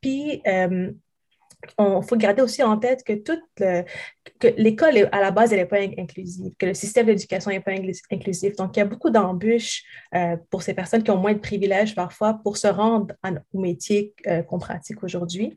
[0.00, 0.90] Puis, euh,
[1.78, 3.42] il faut garder aussi en tête que toute
[4.38, 7.72] que l'école à la base n'est pas inclusive, que le système d'éducation n'est pas
[8.10, 8.56] inclusif.
[8.56, 9.82] Donc il y a beaucoup d'embûches
[10.14, 13.14] euh, pour ces personnes qui ont moins de privilèges parfois pour se rendre
[13.52, 15.54] au métier euh, qu'on pratique aujourd'hui.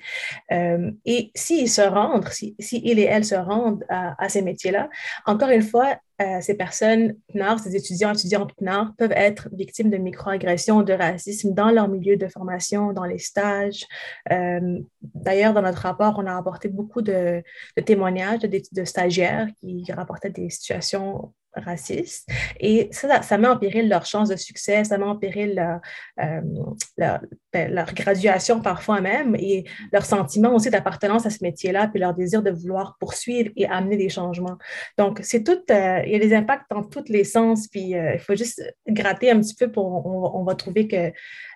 [0.52, 4.90] Euh, et s'ils se rendent, si, si, et elles se rendent à ces métiers-là,
[5.26, 9.98] encore une fois, euh, ces personnes PNAR, ces étudiants, étudiantes PNAR, peuvent être victimes de
[9.98, 13.86] microagressions, de racisme dans leur milieu de formation, dans les stages.
[14.32, 17.44] Euh, d'ailleurs, dans notre rapport, on a apporté beaucoup de,
[17.86, 22.30] témoignages de, de, stagiaires qui rapportaient des situations racistes.
[22.60, 25.80] Et ça, ça met en péril leur chance de succès, ça met en péril leur,
[26.20, 27.18] euh,
[27.54, 32.14] ben, leur, graduation parfois même et leur sentiment aussi d'appartenance à ce métier-là, puis leur
[32.14, 34.58] désir de vouloir poursuivre et amener des changements.
[34.98, 38.16] Donc, c'est tout, euh, il y a des impacts dans tous les sens, puis euh,
[38.16, 41.12] il faut juste gratter un petit peu pour, on, va trouver que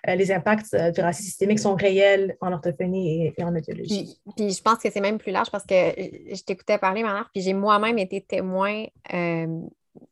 [0.06, 4.18] les impacts du racisme systémique sont réels en orthophonie et, en audiologie.
[4.36, 7.42] Puis, je pense que c'est même plus large parce que je t'écoutais parler, Manar, puis
[7.42, 8.84] j'ai moi-même été témoin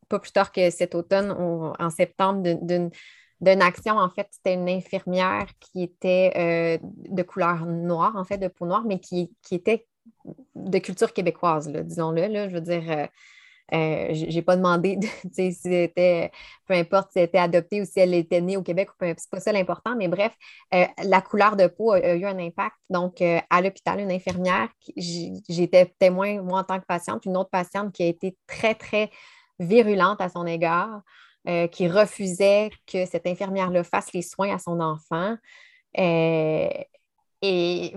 [0.08, 2.90] pas plus tard que cet automne, en septembre, d'une
[3.46, 3.96] action.
[3.96, 6.32] En fait, c'était une infirmière qui était
[6.82, 9.86] euh, de couleur noire, en fait, de peau noire, mais qui, était
[10.54, 12.48] de culture québécoise, disons-le.
[12.48, 13.06] je veux dire, euh,
[13.72, 14.98] euh, je n'ai pas demandé
[15.32, 16.32] si c'était,
[16.66, 19.40] peu importe si elle était adoptée ou si elle était née au Québec, c'est pas
[19.40, 20.32] ça l'important, mais bref,
[20.72, 22.76] la couleur de peau a, eu un impact.
[22.90, 27.92] Donc, à l'hôpital, une infirmière, j'étais témoin, moi, en tant que patiente, une autre patiente
[27.92, 29.10] qui a été très, très
[29.60, 31.02] virulente à son égard,
[31.48, 35.36] euh, qui refusait que cette infirmière-là fasse les soins à son enfant.
[35.98, 36.68] Euh,
[37.40, 37.94] et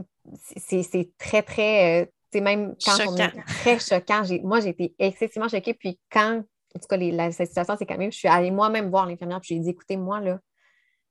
[0.56, 4.24] c'est très, très, c'est euh, même quand on est très choquant.
[4.44, 5.74] Moi, j'ai été excessivement choquée.
[5.74, 9.06] Puis quand, en tout cas, la, situation, c'est quand même, je suis allée moi-même voir
[9.06, 10.40] l'infirmière, puis j'ai dit, écoutez, moi, là,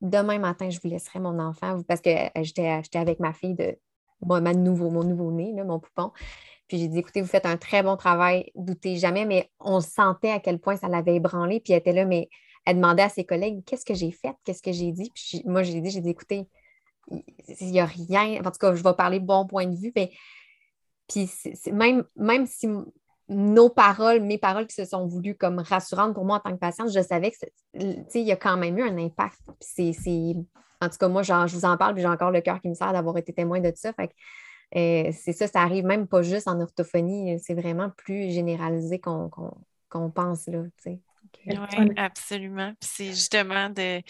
[0.00, 3.76] demain matin, je vous laisserai mon enfant, parce que j'étais avec ma fille de,
[4.22, 6.12] ma nouveau, mon nouveau-né, mon poupon.
[6.72, 10.30] Puis j'ai dit, écoutez, vous faites un très bon travail, doutez jamais, mais on sentait
[10.30, 11.60] à quel point ça l'avait ébranlé.
[11.60, 12.30] Puis elle était là, mais
[12.64, 15.12] elle demandait à ses collègues, qu'est-ce que j'ai fait, qu'est-ce que j'ai dit.
[15.14, 16.48] Puis moi, j'ai dit, j'ai dit, écoutez,
[17.10, 18.40] il n'y a rien.
[18.40, 20.12] En tout cas, je vais parler bon point de vue, mais
[21.08, 21.30] puis
[21.70, 22.70] même, même si
[23.28, 26.58] nos paroles, mes paroles qui se sont voulues comme rassurantes pour moi en tant que
[26.58, 27.36] patiente, je savais que
[27.74, 29.42] il y a quand même eu un impact.
[29.60, 29.92] C'est,
[30.80, 32.74] en tout cas, moi, je vous en parle, puis j'ai encore le cœur qui me
[32.74, 33.92] sert d'avoir été témoin de ça.
[33.92, 34.10] Fait
[34.76, 40.10] euh, c'est ça, ça arrive même pas juste en orthophonie, c'est vraiment plus généralisé qu'on
[40.14, 40.46] pense.
[40.46, 40.62] Là,
[41.46, 42.72] oui, absolument.
[42.80, 44.02] c'est justement de,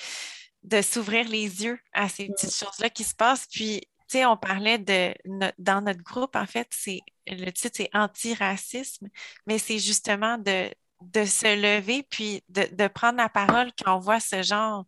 [0.62, 3.46] de s'ouvrir les yeux à ces petites choses-là qui se passent.
[3.46, 5.14] Puis, tu sais, on parlait de,
[5.58, 9.08] dans notre groupe, en fait, c'est le titre, c'est antiracisme,
[9.46, 10.68] mais c'est justement de,
[11.00, 14.84] de se lever puis de, de, prendre la parole quand on voit ce genre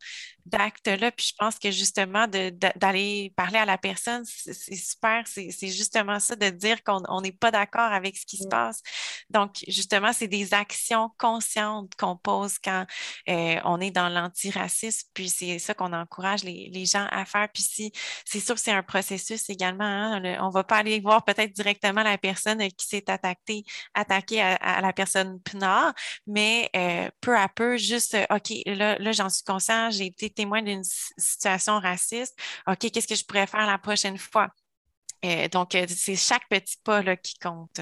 [0.46, 1.10] d'acte-là.
[1.12, 5.24] Puis je pense que justement, d'aller parler à la personne, c'est super.
[5.26, 8.82] C'est justement ça, de dire qu'on n'est pas d'accord avec ce qui se passe.
[9.30, 12.86] Donc, justement, c'est des actions conscientes qu'on pose quand
[13.28, 15.08] euh, on est dans l'antiracisme.
[15.14, 17.48] Puis c'est ça qu'on encourage les, les, gens à faire.
[17.52, 17.92] Puis si,
[18.24, 19.84] c'est sûr que c'est un processus également.
[19.84, 24.42] Hein, on ne va pas aller voir peut-être directement la personne qui s'est attaquée, attaquée
[24.42, 25.94] à, la personne PNAR,
[26.26, 30.62] mais euh, peu à peu, juste, OK, là, là j'en suis conscient, j'ai été témoin
[30.62, 34.48] d'une situation raciste, OK, qu'est-ce que je pourrais faire la prochaine fois?
[35.24, 37.80] Euh, donc, euh, c'est chaque petit pas là, qui compte.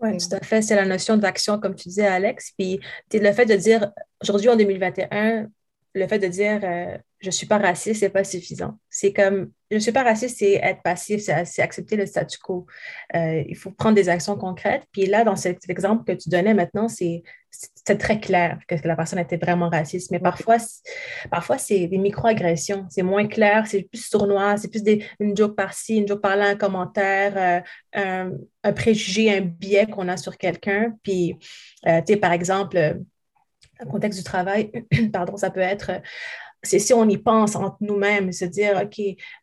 [0.00, 0.62] Oui, tout à fait.
[0.62, 2.52] C'est la notion d'action, comme tu disais, Alex.
[2.56, 2.78] Puis
[3.12, 3.90] le fait de dire,
[4.22, 5.48] aujourd'hui, en 2021,
[5.94, 8.78] le fait de dire euh, je suis pas raciste, c'est pas suffisant.
[8.90, 12.66] C'est comme je suis pas raciste, c'est être passif, c'est accepter le statu quo.
[13.14, 14.84] Euh, il faut prendre des actions concrètes.
[14.92, 17.22] Puis là, dans cet exemple que tu donnais maintenant, c'est
[17.98, 20.10] très clair que, la personne était vraiment raciste.
[20.10, 20.56] Mais parfois,
[21.30, 22.86] parfois c'est des micro-agressions.
[22.88, 26.50] C'est moins clair, c'est plus sournois, c'est plus des, une joke par-ci, une joke par-là,
[26.50, 27.64] un commentaire,
[27.96, 28.30] euh,
[28.62, 30.94] un, préjugé, un biais qu'on a sur quelqu'un.
[31.02, 31.36] Puis,
[31.84, 33.00] tu sais, par exemple,
[33.80, 34.70] le contexte du travail,
[35.12, 36.00] pardon, ça peut être,
[36.62, 39.00] c'est si on y pense entre nous-mêmes, se dire, OK,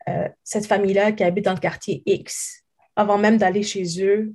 [0.10, 2.63] euh, cette famille-là qui habite dans le quartier X,
[2.95, 4.34] avant même d'aller chez eux,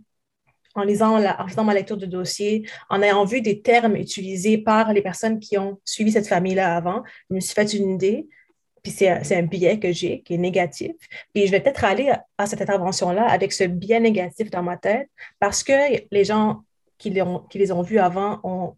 [0.75, 4.59] en lisant, la, en faisant ma lecture de dossier, en ayant vu des termes utilisés
[4.59, 8.29] par les personnes qui ont suivi cette famille-là avant, je me suis fait une idée,
[8.83, 10.93] puis c'est un, biais que j'ai, qui est négatif.
[11.35, 15.11] Puis je vais peut-être aller à, cette intervention-là avec ce biais négatif dans ma tête,
[15.39, 15.73] parce que
[16.11, 16.63] les gens
[16.97, 18.77] qui les ont vus avant ont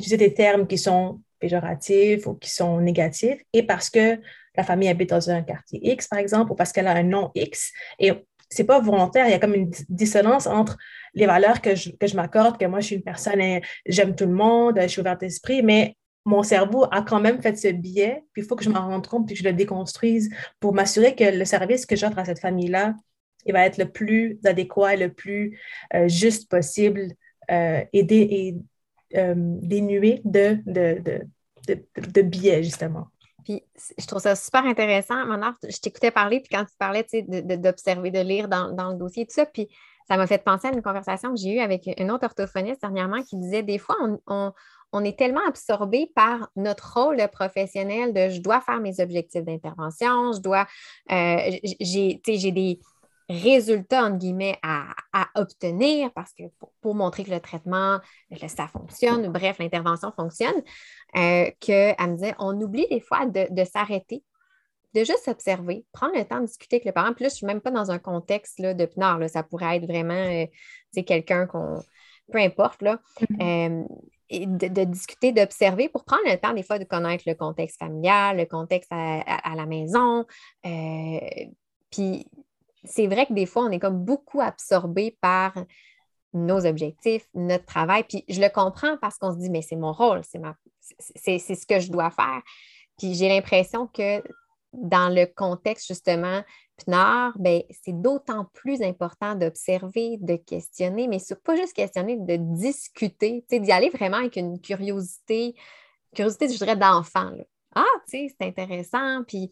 [0.00, 4.18] utiliser des termes qui sont péjoratifs ou qui sont négatifs, et parce que
[4.56, 7.30] la famille habite dans un quartier X, par exemple, ou parce qu'elle a un nom
[7.34, 7.72] X.
[7.98, 8.12] Et
[8.50, 10.76] c'est pas volontaire, il y a comme une dissonance entre
[11.14, 13.40] les valeurs que je, que je m'accorde, que moi, je suis une personne,
[13.86, 17.56] j'aime tout le monde, je suis ouverte d'esprit, mais mon cerveau a quand même fait
[17.56, 20.30] ce biais, puis il faut que je m'en rende compte, puis que je le déconstruise
[20.58, 22.94] pour m'assurer que le service que j'offre à cette famille-là,
[23.46, 25.58] il va être le plus adéquat, le plus
[25.94, 27.12] euh, juste possible,
[27.50, 28.56] euh, et, et,
[29.16, 31.00] euh, dénué de, de,
[31.66, 33.06] de, de, biais, justement.
[33.44, 33.62] Puis
[33.98, 35.26] je trouve ça super intéressant.
[35.26, 37.06] Maintenant, je t'écoutais parler, puis quand tu parlais
[37.56, 39.68] d'observer, de, lire dans, dans, le dossier, tout ça, puis
[40.08, 43.22] ça m'a fait penser à une conversation que j'ai eue avec une autre orthophoniste dernièrement
[43.22, 44.52] qui disait des fois, on, on,
[44.92, 50.32] on est tellement absorbé par notre rôle professionnel de je dois faire mes objectifs d'intervention,
[50.32, 50.66] je dois,
[51.12, 52.80] euh, j'ai des
[53.30, 54.88] résultats, entre guillemets, à,
[55.36, 56.42] obtenir parce que
[56.80, 58.00] pour, montrer que le traitement,
[58.48, 60.62] ça fonctionne, bref, l'intervention fonctionne,
[61.16, 64.24] euh, qu'elle me disait, on oublie des fois de, s'arrêter,
[64.94, 67.12] de juste observer, prendre le temps de discuter avec le parent.
[67.12, 69.76] Puis là, je ne suis même pas dans un contexte là, de PNAR, ça pourrait
[69.76, 70.46] être vraiment euh,
[71.02, 71.80] quelqu'un qu'on,
[72.32, 73.00] peu importe, là.
[73.20, 73.82] Mm-hmm.
[73.82, 73.94] Euh,
[74.32, 78.36] et de, discuter, d'observer pour prendre le temps des fois de connaître le contexte familial,
[78.36, 80.24] le contexte à, à la maison.
[81.90, 82.24] puis
[82.84, 85.54] c'est vrai que des fois, on est comme beaucoup absorbé par
[86.32, 88.04] nos objectifs, notre travail.
[88.04, 90.54] Puis je le comprends parce qu'on se dit, mais c'est mon rôle, c'est, ma,
[91.16, 92.40] c'est, ce que je dois faire.
[92.98, 94.22] Puis j'ai l'impression que
[94.72, 96.42] dans le contexte justement
[96.76, 103.44] PNAR, ben, c'est d'autant plus important d'observer, de questionner, mais pas juste questionner, de discuter,
[103.50, 105.54] d'y aller vraiment avec une curiosité,
[106.14, 107.32] curiosité, je dirais, d'enfant.
[107.74, 109.24] Ah, tu sais, c'est intéressant.
[109.26, 109.50] Puis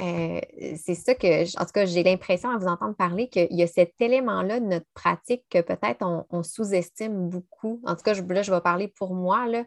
[0.00, 0.40] euh,
[0.76, 3.66] c'est ça que, en tout cas, j'ai l'impression à vous entendre parler qu'il y a
[3.66, 7.80] cet élément-là de notre pratique que peut-être on, sous-estime beaucoup.
[7.84, 9.46] En tout cas, là, je vais parler pour moi.
[9.46, 9.64] Là.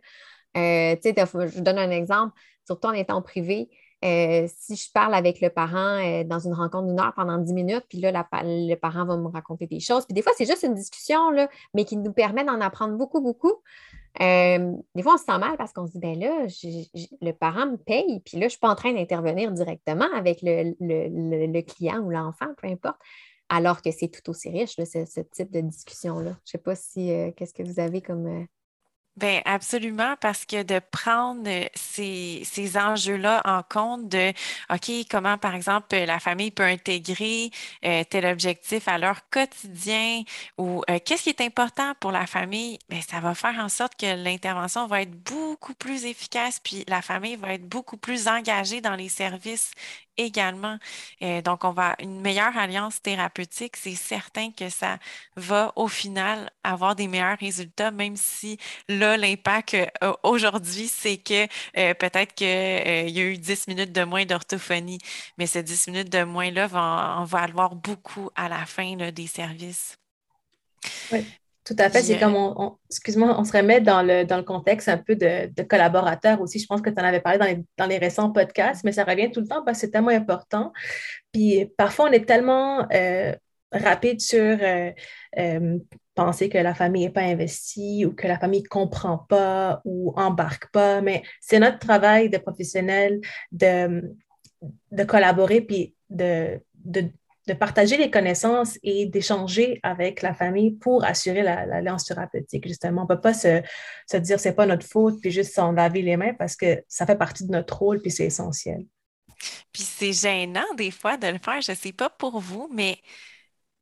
[0.58, 2.34] Euh, je donne un exemple,
[2.66, 3.70] surtout en étant privé.
[4.04, 7.86] Euh, si je parle avec le parent dans une rencontre d'une heure pendant 10 minutes,
[7.88, 10.06] puis là, le parent va me raconter des choses.
[10.06, 13.22] Puis des fois, c'est juste une discussion, là, mais qui nous permet d'en apprendre beaucoup,
[13.22, 13.62] beaucoup.
[14.22, 16.46] Euh, des fois, on se sent mal parce qu'on se dit, ben là,
[17.22, 20.40] le parent me paye, puis là, je ne suis pas en train d'intervenir directement avec
[20.44, 23.00] le, client ou l'enfant, peu importe,
[23.50, 26.24] alors que c'est tout aussi riche, ce, type de discussion-là.
[26.24, 28.46] Je ne sais pas si, euh, qu'est-ce que vous avez comme, euh,
[29.16, 34.34] Bien, absolument, parce que de prendre ces, ces enjeux-là en compte de,
[34.72, 37.52] OK, comment, par exemple, la famille peut intégrer
[37.86, 40.24] euh, tel objectif à leur quotidien
[40.58, 43.96] ou euh, qu'est-ce qui est important pour la famille, bien, ça va faire en sorte
[43.96, 48.82] que l'intervention va être beaucoup plus efficace, puis la famille va être beaucoup plus engagée
[48.82, 49.74] dans les services
[50.18, 50.78] également.
[51.22, 54.98] Euh, donc, on va une meilleure alliance thérapeutique, c'est certain que ça
[55.36, 58.58] va au final avoir des meilleurs résultats, même si
[59.04, 61.44] là, l'impact euh, aujourd'hui, c'est que
[61.78, 65.00] euh, peut-être qu'il y a eu 10 minutes de moins d'orthophonie,
[65.38, 66.68] mais ces 10 minutes de moins-là,
[67.20, 69.98] on va avoir beaucoup à la fin des services.
[71.12, 71.26] Oui.
[71.66, 72.02] Tout à fait.
[72.02, 75.50] C'est comme, on, excuse-moi, on se remet dans le, dans le contexte un peu de,
[75.56, 76.60] de collaborateurs aussi.
[76.60, 79.06] Je pense que tu en avais parlé dans les, dans les, récents podcasts, mais ça
[79.06, 80.74] revient tout le temps parce que c'est tellement important.
[81.32, 83.34] Puis parfois, on est tellement euh,
[83.72, 84.92] rapide sur euh,
[85.38, 85.78] euh,
[86.16, 90.14] penser que la famille n'est pas investie ou que la famille ne comprend pas ou
[90.16, 93.20] embarque pas, mais c'est notre travail de professionnel
[93.52, 94.16] de,
[95.08, 96.60] collaborer puis de,
[97.60, 102.68] partager les connaissances et d'échanger avec la famille pour assurer l'alliance thérapeutique.
[102.68, 103.62] Justement, on ne peut pas se,
[104.10, 107.06] se dire c'est pas notre faute puis juste s'en laver les mains parce que ça
[107.06, 108.86] fait partie de notre rôle puis c'est essentiel.
[109.74, 111.62] Puis c'est gênant des fois de le faire.
[111.62, 112.98] Je ne sais pas pour vous, mais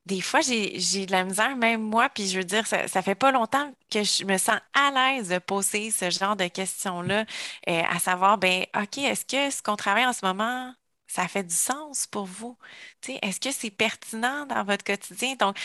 [0.06, 3.32] des fois, j'ai de la misère, même moi, puis je veux dire, ça, fait pas
[3.32, 7.26] longtemps que je me sens à l'aise de poser ce genre de questions-là,
[7.70, 10.73] euh, à savoir, ben, OK, est-ce que ce qu'on travaille en ce moment,
[11.08, 12.58] ça fait du sens pour vous?
[13.21, 15.36] Est-ce que c'est pertinent dans votre quotidien?
[15.36, 15.58] Donc,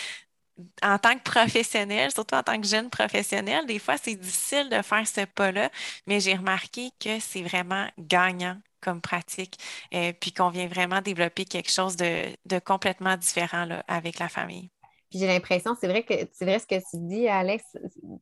[0.83, 4.83] en tant que professionnel, surtout en tant que jeune professionnel, des fois, c'est difficile de
[4.83, 5.71] faire ce pas-là,
[6.07, 9.59] mais j'ai remarqué que c'est vraiment gagnant comme pratique,
[9.95, 14.71] euh, puis qu'on vient vraiment développer quelque chose de, complètement différent avec la famille.
[15.11, 17.65] j'ai l'impression, c'est vrai que c'est vrai ce que tu dis, Alex,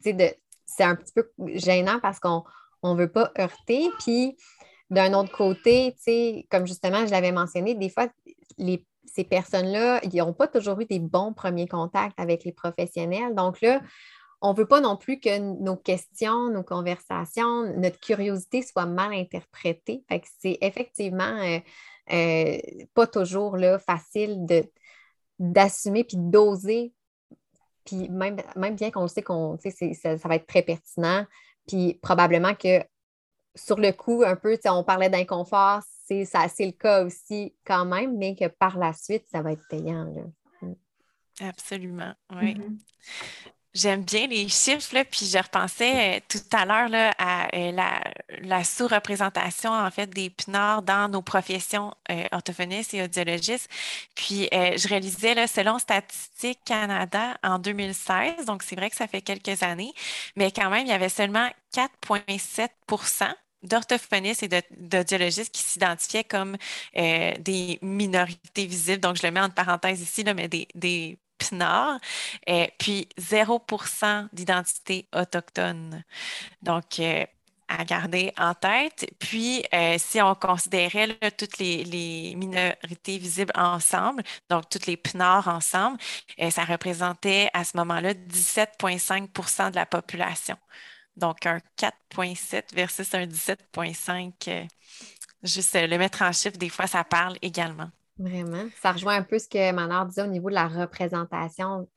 [0.00, 2.44] c'est un petit peu gênant parce qu'on
[2.82, 3.90] ne veut pas heurter.
[3.98, 4.36] Puis
[4.90, 5.94] d'un autre côté,
[6.50, 8.08] comme justement je l'avais mentionné, des fois,
[9.06, 13.34] ces personnes-là, ils n'ont pas toujours eu des bons premiers contacts avec les professionnels.
[13.34, 13.80] Donc là,
[14.40, 19.12] on ne veut pas non plus que nos questions, nos conversations, notre curiosité soient mal
[19.12, 20.04] interprétées.
[20.40, 21.58] c'est effectivement euh,
[22.12, 22.58] euh,
[22.92, 24.64] pas toujours là, facile de,
[25.38, 26.92] d'assumer puis d'oser.
[27.84, 31.26] Puis même, même bien qu'on sait qu'on ça, ça va être très pertinent,
[31.66, 32.82] puis probablement que
[33.54, 38.16] sur le coup, un peu, on parlait d'inconfort, c'est, c'est le cas aussi quand même,
[38.16, 40.06] mais que par la suite, ça va être payant.
[40.62, 40.74] Mm.
[41.40, 42.54] Absolument, oui.
[42.54, 42.76] Mm-hmm.
[43.74, 47.72] J'aime bien les chiffres, là, puis je repensais euh, tout à l'heure à euh,
[48.42, 53.68] la, sous-représentation en fait des PNAR dans nos professions euh, orthophonistes et audiologistes.
[54.14, 59.22] Puis je réalisais, là, selon Statistique Canada en 2016, donc c'est vrai que ça fait
[59.22, 59.92] quelques années,
[60.36, 62.68] mais quand même, il y avait seulement 4,7
[63.64, 66.56] d'orthophonistes et d'audiologistes qui s'identifiaient comme
[66.94, 69.00] des minorités visibles.
[69.00, 71.18] Donc, je le mets en parenthèse ici, mais des, des
[71.52, 71.98] Nord,
[72.46, 76.04] et puis 0% d'identité autochtone.
[76.62, 77.24] Donc, euh,
[77.66, 79.06] à garder en tête.
[79.18, 85.98] Puis, euh, si on considérait toutes les, minorités visibles ensemble, donc toutes les PNAR ensemble,
[86.40, 90.56] euh, ça représentait à ce moment-là 17,5% de la population.
[91.16, 94.68] Donc, un 4,7 versus un 17,5.
[95.42, 97.90] juste le mettre en chiffre, des fois, ça parle également.
[98.18, 98.66] Vraiment.
[98.80, 101.88] Ça rejoint un peu ce que Manor disait au niveau de la représentation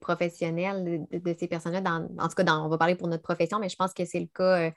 [0.00, 2.02] professionnelle de, ces personnes-là.
[2.18, 4.26] en tout cas, on va parler pour notre profession, mais je pense que c'est le
[4.26, 4.68] cas.
[4.68, 4.70] Euh,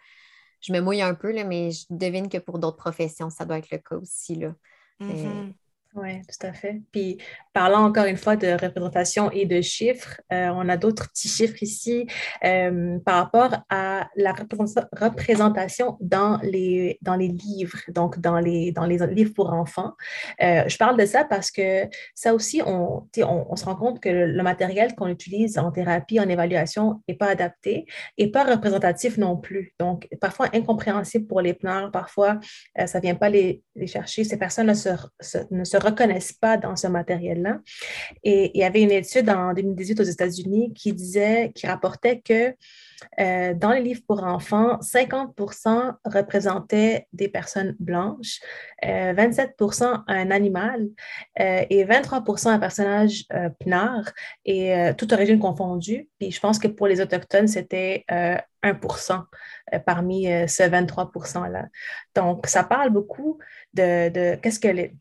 [0.61, 3.57] je me mouille un peu, là, mais je devine que pour d'autres professions, ça doit
[3.57, 4.35] être le cas aussi.
[4.35, 4.55] Là.
[5.01, 5.53] Mm-hmm.
[5.95, 6.81] Oui, tout à fait.
[6.91, 7.19] Puis,
[7.53, 11.61] parlant encore une fois de représentation et de chiffres, euh, on a d'autres petits chiffres
[11.61, 12.07] ici
[12.43, 18.87] euh, par rapport à la représentation dans les, dans les livres, donc dans les, dans
[18.87, 19.93] les livres pour enfants.
[20.41, 24.09] Euh, je parle de ça parce que ça aussi, on, on, se rend compte que
[24.09, 27.85] le, matériel qu'on utilise en thérapie, en évaluation, n'est pas adapté
[28.17, 29.75] et pas représentatif non plus.
[29.79, 32.39] Donc, parfois incompréhensible pour les plans, parfois
[32.85, 34.23] ça ne vient pas les, les chercher.
[34.23, 34.89] Ces personnes ne se,
[35.51, 37.59] ne se reconnaissent pas dans ce matériel-là.
[38.23, 42.55] Et il y avait une étude en 2018 aux États-Unis qui disait, qui rapportait que
[43.19, 48.39] euh, dans les livres pour enfants, 50% représentaient des personnes blanches,
[48.83, 50.87] 27% euh, un animal
[51.39, 53.25] euh, et 23% un personnage
[53.59, 54.11] pinard
[54.45, 56.09] et toute origine confondue.
[56.19, 59.23] Puis je pense que pour les Autochtones, c'était 1%
[59.85, 61.67] parmi ce 23 %-là.
[62.15, 63.39] Donc, ça parle beaucoup
[63.73, 64.93] de qu'est-ce que les,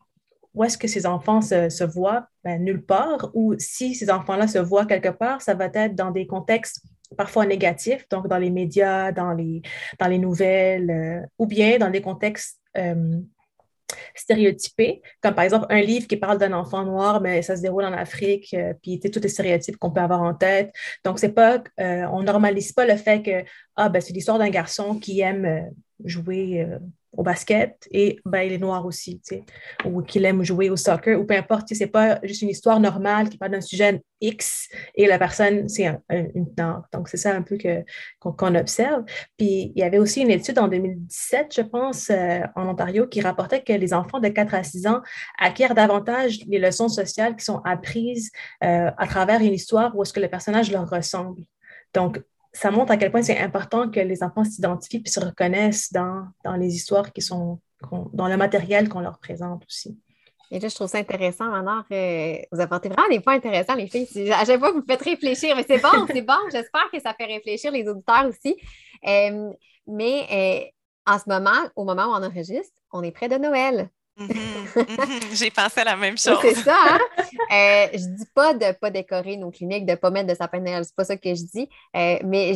[0.53, 2.27] où est-ce que ces enfants se, voient?
[2.43, 3.31] Ben, nulle part.
[3.33, 6.81] Ou si ces enfants-là se voient quelque part, ça va être dans des contextes
[7.15, 9.61] parfois négatifs, donc dans les médias, dans les,
[9.99, 13.19] dans les nouvelles, euh, ou bien dans des contextes euh,
[14.15, 17.85] stéréotypés, comme par exemple un livre qui parle d'un enfant noir, mais ça se déroule
[17.85, 20.73] en Afrique, euh, puis tous les stéréotypes qu'on peut avoir en tête.
[21.03, 23.43] Donc, c'est pas, on normalise pas le fait que
[23.75, 25.69] ah, ben, c'est l'histoire d'un garçon qui aime
[26.05, 26.67] jouer
[27.15, 29.21] au basket et ben, il est noir aussi,
[29.85, 33.29] ou qu'il aime jouer au soccer, ou peu importe, c'est pas juste une histoire normale
[33.29, 36.87] qui parle d'un sujet X et la personne, c'est une noire.
[36.91, 37.57] Donc, c'est ça un peu
[38.19, 39.03] qu'on, observe.
[39.37, 43.21] Puis, il y avait aussi une étude en 2017, je pense, euh, en Ontario, qui
[43.21, 45.01] rapportait que les enfants de 4 à 6 ans
[45.37, 48.31] acquièrent davantage les leçons sociales qui sont apprises
[48.63, 51.43] euh, à travers une histoire où est-ce que le personnage leur ressemble.
[51.93, 52.19] Donc,
[52.53, 56.27] ça montre à quel point c'est important que les enfants s'identifient et se reconnaissent dans,
[56.45, 57.59] dans les histoires qui sont,
[58.13, 59.97] dans le matériel qu'on leur présente aussi.
[60.51, 61.83] Et là, je trouve ça intéressant, Manor.
[61.91, 64.31] Euh, vous apportez vraiment des points intéressants, les filles.
[64.31, 66.37] À chaque fois, vous me faites réfléchir, mais c'est bon, c'est bon.
[66.51, 68.55] J'espère que ça fait réfléchir les auditeurs aussi.
[69.07, 69.51] Euh,
[69.87, 73.89] mais euh, en ce moment, au moment où on enregistre, on est près de Noël.
[74.15, 74.29] Mhm,
[74.75, 75.33] mhm.
[75.33, 76.37] J'ai pensé à la même chose.
[76.41, 76.99] C'est ça, hein?
[77.51, 80.65] Euh, je dis pas de pas décorer nos cliniques, de pas mettre de sapin de
[80.65, 81.69] Noël, c'est pas ça que je dis.
[81.95, 82.53] Euh, mais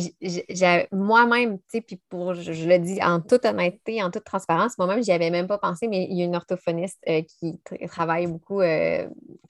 [0.90, 5.02] moi-même, tu sais, puis pour, je, le dis en toute honnêteté, en toute transparence, moi-même,
[5.02, 8.60] j'y avais même pas pensé, mais il y a une orthophoniste euh, qui travaille beaucoup,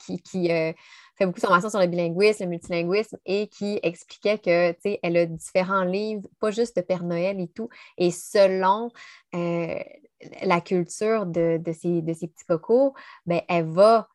[0.04, 4.72] qui, qui fait beaucoup de formations sur le bilinguisme, le multilinguisme et qui expliquait que,
[4.72, 8.90] tu sais, elle a différents livres, pas juste de Père Noël et tout, et selon
[10.42, 12.94] la culture de, ces, de ces petits cocos,
[13.26, 14.08] ben, elle va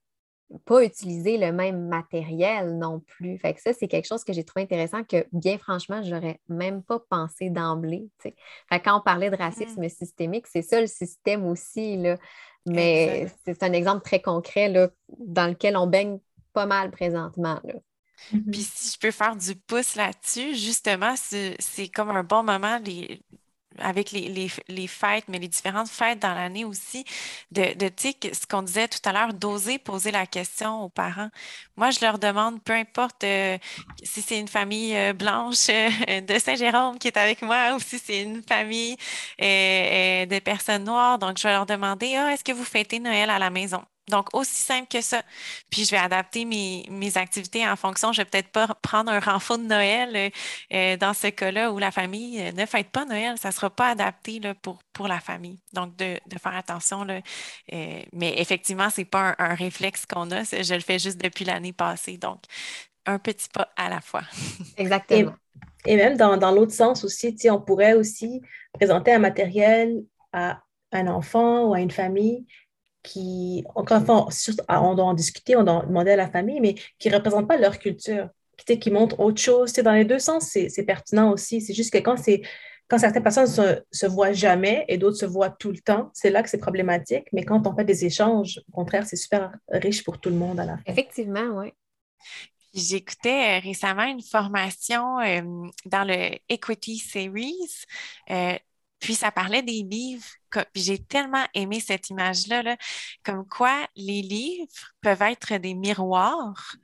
[0.65, 3.37] pas utiliser le même matériel non plus.
[3.39, 6.83] Fait que ça, c'est quelque chose que j'ai trouvé intéressant que, bien franchement, j'aurais même
[6.83, 8.07] pas pensé d'emblée.
[8.19, 8.35] Fait
[8.83, 9.89] quand on parlait de racisme mm.
[9.89, 11.97] systémique, c'est ça le système aussi.
[11.97, 12.17] Là.
[12.65, 16.19] Mais c'est un exemple très concret là, dans lequel on baigne
[16.53, 17.59] pas mal présentement.
[17.63, 17.73] Là.
[18.51, 23.21] Puis si je peux faire du pouce là-dessus, justement, c'est comme un bon moment, les,
[23.79, 27.05] avec les, les, fêtes, mais les différentes fêtes dans l'année aussi,
[27.51, 31.29] de, de ce qu'on disait tout à l'heure, d'oser poser la question aux parents.
[31.77, 33.57] Moi, je leur demande, peu importe euh,
[34.03, 37.99] si c'est une famille euh, blanche euh, de Saint-Jérôme qui est avec moi ou si
[37.99, 38.95] c'est une famille
[39.39, 43.39] de personnes noires, donc je vais leur demander, ah, est-ce que vous fêtez Noël à
[43.39, 43.83] la maison?
[44.09, 45.21] Donc, aussi simple que ça.
[45.69, 48.11] Puis, je vais adapter mes, activités en fonction.
[48.11, 50.29] Je vais peut-être pas prendre un renfort de Noël euh,
[50.73, 53.37] euh, dans ce cas-là où la famille euh, ne fête pas Noël.
[53.37, 55.59] Ça ne sera pas adapté là, pour, pour la famille.
[55.71, 57.03] Donc, de, faire attention.
[57.03, 57.21] Là,
[58.11, 60.43] mais effectivement, ce n'est pas un, réflexe qu'on a.
[60.43, 62.17] Je le fais juste depuis l'année passée.
[62.17, 62.41] Donc,
[63.05, 64.23] un petit pas à la fois.
[64.77, 65.33] Exactement.
[65.85, 68.41] Et, même dans, dans l'autre sens aussi, on pourrait aussi
[68.73, 72.45] présenter un matériel à un enfant ou à une famille
[73.03, 74.27] qui, encore une fois,
[74.69, 77.57] on doit en discuter, on doit demander à la famille, mais qui ne représentent pas
[77.57, 79.73] leur culture, qui, qui montrent autre chose.
[79.73, 81.61] Dans les deux sens, c'est pertinent aussi.
[81.61, 82.15] C'est juste que quand,
[82.87, 86.29] quand certaines personnes se, se voient jamais et d'autres se voient tout le temps, c'est
[86.29, 87.27] là que c'est problématique.
[87.33, 90.59] Mais quand on fait des échanges, au contraire, c'est super riche pour tout le monde
[90.59, 90.83] à la fin.
[90.87, 91.73] Effectivement, oui.
[92.73, 95.41] J'écoutais euh, récemment une formation euh,
[95.85, 97.85] dans le Equity Series.
[98.31, 98.57] Euh,
[98.99, 100.25] puis ça parlait des livres.
[100.75, 102.77] J'ai tellement aimé cette image-là,
[103.23, 106.75] comme quoi les livres peuvent être des miroirs,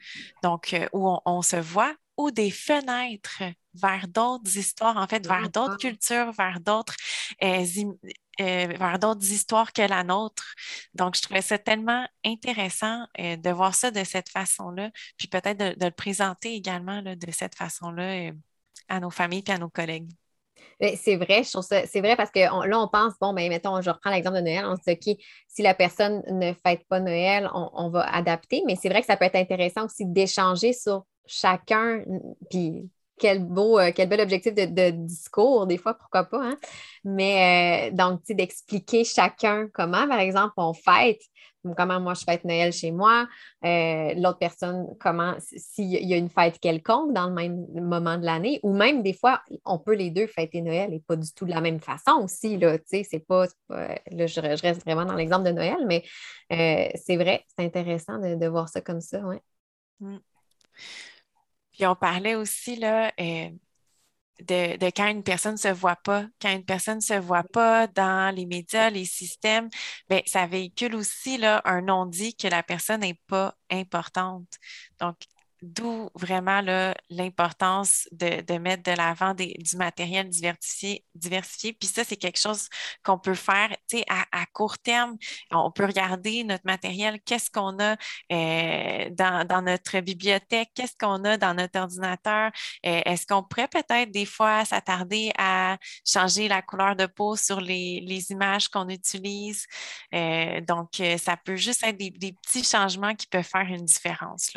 [0.43, 3.43] donc euh, où on, se voit, ou des fenêtres
[3.73, 6.95] vers d'autres histoires, en fait, vers d'autres cultures, vers d'autres
[7.43, 7.65] euh,
[8.41, 10.55] euh, vers d'autres histoires que la nôtre.
[10.93, 15.85] Donc, je trouvais ça tellement intéressant de voir ça de cette façon-là, puis peut-être de,
[15.85, 18.31] le présenter également de cette façon-là
[18.87, 20.09] à nos familles et à nos collègues.
[20.95, 23.81] C'est vrai, je trouve ça, c'est vrai parce que là, on pense, bon, ben, mettons,
[23.81, 26.99] je reprends l'exemple de Noël, on se dit, OK, si la personne ne fête pas
[26.99, 31.05] Noël, on, va adapter, mais c'est vrai que ça peut être intéressant aussi d'échanger sur
[31.25, 32.03] chacun,
[32.49, 32.89] puis
[33.19, 36.57] quel beau, euh, quel bel objectif de, discours, des fois, pourquoi pas, hein?
[37.03, 41.21] Mais euh, donc, tu d'expliquer chacun comment, par exemple, on fête,
[41.75, 43.27] comment moi je fête Noël chez moi,
[43.65, 48.25] euh, l'autre personne, comment, s'il y a une fête quelconque dans le même moment de
[48.25, 51.45] l'année, ou même des fois, on peut les deux fêter Noël et pas du tout
[51.45, 55.15] de la même façon aussi, là, tu sais, c'est pas, là, je, reste vraiment dans
[55.15, 56.03] l'exemple de Noël, mais
[56.49, 59.41] c'est vrai, c'est intéressant de, voir ça comme ça, ouais.
[59.99, 60.17] Mm.
[61.79, 63.49] Puis on parlait aussi là, euh,
[64.41, 67.87] de, quand une personne ne se voit pas, quand une personne ne se voit pas
[67.87, 69.69] dans les médias, les systèmes,
[70.09, 74.47] bien, ça véhicule aussi là, un non-dit que la personne n'est pas importante.
[74.99, 75.15] Donc,
[75.61, 76.61] D'où vraiment
[77.09, 81.73] l'importance de, mettre de l'avant du matériel diversifié, diversifié.
[81.73, 82.69] Puis ça, c'est quelque chose
[83.03, 83.75] qu'on peut faire
[84.07, 85.17] à, court terme.
[85.51, 87.97] On peut regarder notre matériel, qu'est-ce qu'on a
[88.31, 92.51] euh, dans, notre bibliothèque, qu'est-ce qu'on a dans notre ordinateur.
[92.85, 97.59] Euh, est-ce qu'on pourrait peut-être des fois s'attarder à changer la couleur de peau sur
[97.59, 99.65] les, images qu'on utilise?
[100.13, 104.53] Euh, donc, ça peut juste être des, petits changements qui peuvent faire une différence.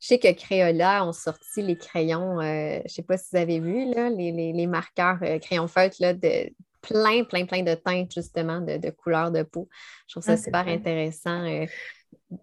[0.00, 3.38] Je sais que Crayola ont sorti les crayons, euh, je ne sais pas si vous
[3.38, 8.12] avez vu, là, les, marqueurs euh, crayons feutres là, de plein, plein, plein de teintes,
[8.14, 9.68] justement, de, de couleurs de peau.
[10.06, 11.44] Je trouve ça ah, super intéressant.
[11.44, 11.66] Euh,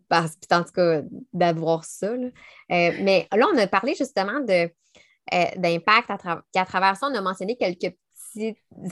[0.09, 1.01] parce, en tout cas,
[1.31, 2.13] d'avoir ça.
[2.69, 4.69] mais là, on a parlé justement de,
[5.57, 7.07] d'impact à, à, travers ça.
[7.07, 7.95] On a mentionné quelques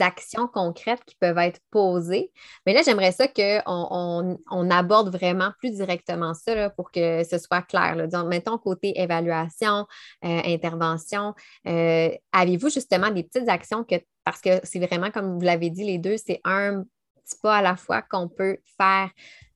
[0.00, 2.32] actions concrètes qui peuvent être posées.
[2.66, 7.62] Mais là, j'aimerais ça qu'on on, aborde vraiment plus directement ça pour que ce soit
[7.62, 7.96] clair.
[7.96, 8.24] Là.
[8.24, 9.86] mettons côté évaluation,
[10.24, 11.34] euh, intervention,
[11.66, 15.84] euh, avez-vous justement des petites actions que, parce que c'est vraiment, comme vous l'avez dit,
[15.84, 16.84] les deux, c'est un
[17.24, 19.10] petit pas à la fois qu'on peut faire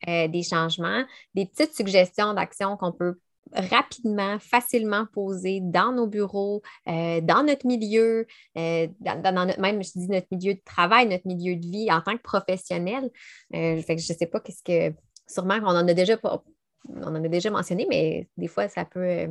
[0.09, 3.18] euh, des changements, des petites suggestions d'actions qu'on peut
[3.53, 8.27] rapidement, facilement posés dans nos bureaux, euh, dans notre milieu,
[8.57, 12.01] euh, dans, notre, même, je dis notre milieu de travail, notre milieu de vie en
[12.01, 13.11] tant que professionnel.
[13.55, 14.95] Euh, je ne sais pas qu'est-ce que,
[15.27, 19.29] sûrement qu'on en a déjà on en a déjà mentionné, mais des fois, ça peut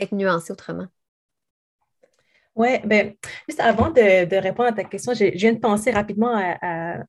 [0.00, 0.86] être nuancé autrement.
[2.56, 3.12] Oui, bien,
[3.48, 7.04] juste avant de, répondre à ta question, je, viens de penser rapidement à,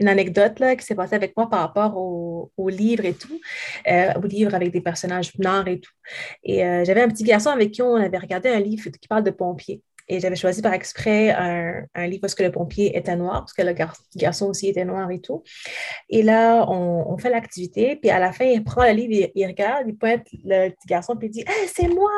[0.00, 3.40] une anecdote là, qui s'est passée avec moi par rapport au, au livre et tout,
[3.86, 5.92] euh, au livre avec des personnages noirs et tout.
[6.42, 9.24] Et euh, j'avais un petit garçon avec qui on avait regardé un livre qui parle
[9.24, 9.82] de pompiers.
[10.10, 13.62] Et j'avais choisi par exprès un, livre parce que le pompier était noir, parce que
[13.62, 13.74] le
[14.16, 15.44] garçon aussi était noir et tout.
[16.08, 19.84] Et là, on, fait l'activité, puis à la fin, il prend le livre, il, regarde,
[19.86, 22.10] il pointe le petit garçon, puis il dit hey, c'est moi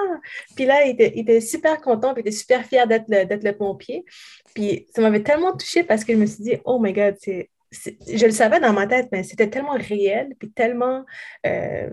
[0.56, 3.26] Puis là, il était, il était, super content, puis il était super fier d'être le,
[3.28, 4.06] le pompier.
[4.54, 7.50] Puis ça m'avait tellement touchée parce que je me suis dit oh my God, c'est
[7.72, 11.04] je le savais dans ma tête, mais c'était tellement réel, puis tellement
[11.46, 11.90] euh,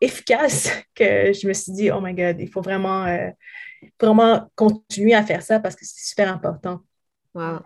[0.00, 3.30] efficace que je me suis dit, oh my God, il faut vraiment, euh,
[4.00, 6.80] vraiment continuer à faire ça parce que c'est super important.
[7.34, 7.60] Wow.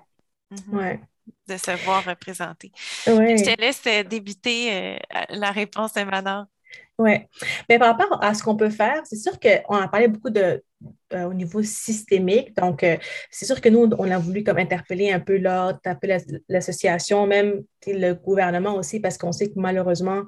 [0.53, 1.01] Mm-hmm.
[1.49, 2.73] De se voir représenté.
[3.07, 4.99] Je te laisse euh, débuter
[5.31, 6.47] la réponse de Manon.
[7.01, 7.13] Oui.
[7.69, 10.63] Mais par rapport à ce qu'on peut faire, c'est sûr qu'on a parlé beaucoup de,
[11.15, 12.55] euh, au niveau systémique.
[12.59, 12.99] Donc, euh,
[13.31, 15.81] c'est sûr que nous, on a voulu comme interpeller un peu l'ordre,
[16.51, 20.25] l'association, même le gouvernement aussi, parce qu'on sait que malheureusement,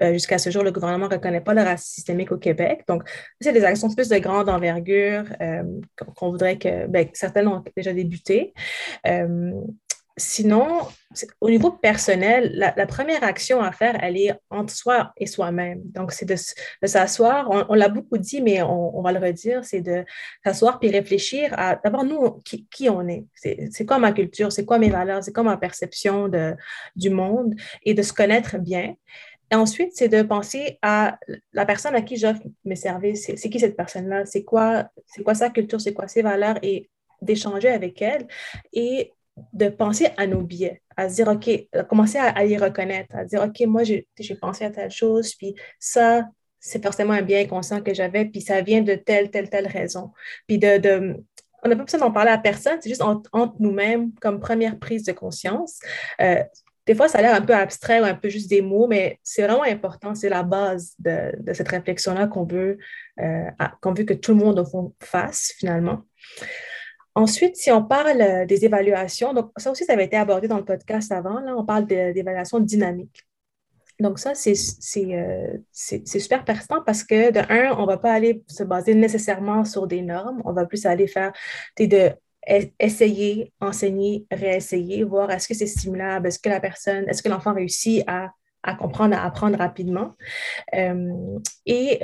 [0.00, 2.84] euh, jusqu'à ce jour, le gouvernement ne reconnaît pas le racisme systémique au Québec.
[2.88, 3.02] Donc,
[3.38, 5.24] c'est des actions plus de grande envergure
[6.16, 8.54] qu'on voudrait que, ben, certaines ont déjà débuté
[10.16, 10.80] sinon,
[11.40, 15.82] au niveau personnel, la, première action à faire, elle est entre soi et soi-même.
[15.84, 16.36] Donc, c'est de,
[16.86, 20.04] s'asseoir, on, l'a beaucoup dit, mais on, va le redire, c'est de
[20.44, 23.24] s'asseoir puis réfléchir à d'abord nous, qui, on est.
[23.34, 26.54] C'est quoi ma culture, c'est quoi mes valeurs, c'est quoi ma perception de,
[26.94, 28.94] du monde et de se connaître bien.
[29.50, 31.18] Et ensuite, c'est de penser à
[31.52, 33.30] la personne à qui j'offre mes services.
[33.36, 34.24] C'est qui cette personne-là?
[34.26, 34.88] C'est quoi,
[35.22, 35.80] quoi sa culture?
[35.80, 36.58] C'est quoi ses valeurs?
[36.62, 36.88] Et
[37.24, 38.26] d'échanger avec elle
[38.72, 39.12] et
[39.52, 41.50] de penser à nos biais, à se dire, OK,
[41.88, 44.06] commencer à, les reconnaître, à dire, OK, moi, j'ai
[44.40, 46.28] pensé à telle chose, puis ça,
[46.60, 50.12] c'est forcément un bien conscient que j'avais, puis ça vient de telle, telle, telle raison.
[50.46, 51.24] Puis de, de
[51.64, 55.02] on n'a pas besoin d'en parler à personne, c'est juste entre, nous-mêmes comme première prise
[55.04, 55.80] de conscience.
[56.20, 56.42] Euh,
[56.86, 59.18] des fois, ça a l'air un peu abstrait ou un peu juste des mots, mais
[59.22, 62.78] c'est vraiment important, c'est la base de, de cette réflexion-là qu'on veut,
[63.20, 66.02] euh, qu'on veut que tout le monde au fasse finalement.
[67.14, 70.58] Ensuite, si on parle euh, des évaluations, donc ça aussi, ça avait été abordé dans
[70.58, 73.24] le podcast avant, là, on parle d'évaluation dynamique.
[74.00, 78.42] Donc ça, euh, c'est super pertinent parce que de un, on ne va pas aller
[78.48, 81.32] se baser nécessairement sur des normes, on va plus aller faire
[81.78, 82.10] de
[82.80, 87.54] essayer, enseigner, réessayer, voir est-ce que c'est stimulable, est-ce que la personne, est-ce que l'enfant
[87.54, 88.32] réussit à,
[88.74, 90.12] comprendre, à apprendre rapidement.
[90.74, 92.00] Euh, et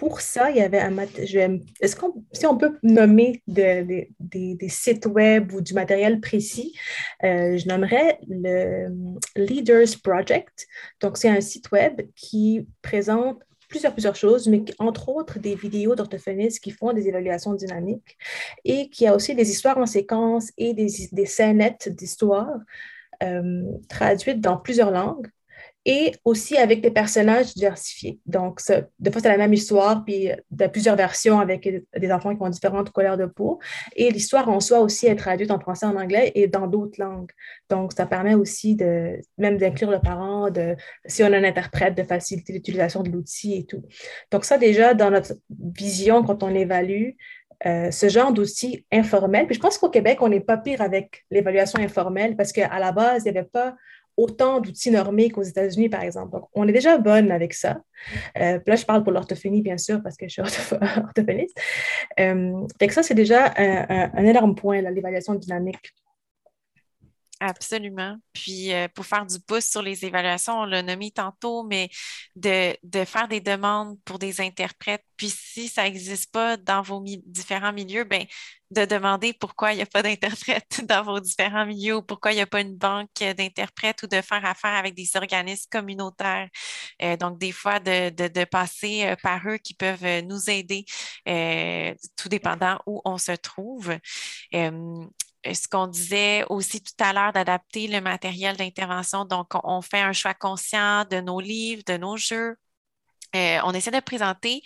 [0.00, 4.08] pour ça, il y avait un Est-ce qu'on si on peut nommer des
[4.70, 6.74] sites web ou du matériel précis,
[7.22, 8.88] euh, je nommerais le
[9.36, 10.66] Leaders Project.
[11.02, 15.94] Donc, c'est un site web qui présente plusieurs, plusieurs choses, mais entre autres des vidéos
[15.94, 18.16] d'orthophonistes qui font des évaluations dynamiques
[18.64, 22.58] et qui a aussi des histoires en séquence et des, des scénettes d'histoires
[23.22, 25.28] euh, traduites dans plusieurs langues
[25.86, 28.18] et aussi avec des personnages diversifiés.
[28.26, 28.60] Donc,
[28.98, 32.48] des fois, c'est la même histoire, puis de plusieurs versions avec des enfants qui ont
[32.50, 33.58] différentes couleurs de peau.
[33.96, 37.30] Et l'histoire en soi aussi est traduite en français, en anglais et dans d'autres langues.
[37.70, 40.76] Donc, ça permet aussi de même d'inclure le parent, de,
[41.06, 43.82] si on a un interprète, de faciliter l'utilisation de l'outil et tout.
[44.30, 47.12] Donc, ça, déjà, dans notre vision, quand on évalue,
[47.66, 49.44] euh, ce genre d'outils informels.
[49.44, 52.90] Puis je pense qu'au Québec, on n'est pas pire avec l'évaluation informelle parce qu'à la
[52.90, 53.76] base, il n'y avait pas
[54.20, 56.32] autant d'outils normés qu'aux États-Unis, par exemple.
[56.32, 57.80] Donc, on est déjà bonne avec ça.
[58.38, 60.42] Euh, là, je parle pour l'orthophonie, bien sûr, parce que je suis
[61.02, 61.58] orthophoniste.
[62.18, 65.94] Euh, que ça, c'est déjà un, énorme point, l'évaluation dynamique.
[67.42, 68.16] Absolument.
[68.34, 71.88] Puis euh, pour faire du pouce sur les évaluations, on l'a nommé tantôt, mais
[72.36, 72.74] de,
[73.06, 75.02] faire des demandes pour des interprètes.
[75.16, 78.26] Puis si ça n'existe pas dans vos différents milieux, ben,
[78.70, 82.36] de demander pourquoi il n'y a pas d'interprète dans vos différents milieux ou pourquoi il
[82.36, 86.48] n'y a pas une banque d'interprètes ou de faire affaire avec des organismes communautaires.
[87.02, 90.84] Euh, donc, des fois, de, passer euh, par eux qui peuvent nous aider,
[92.16, 93.94] tout dépendant où on se trouve
[95.44, 99.24] ce qu'on disait aussi tout à l'heure, d'adapter le matériel d'intervention.
[99.24, 102.56] Donc, on fait un choix conscient de nos livres, de nos jeux.
[103.36, 104.62] Euh, on essaie de présenter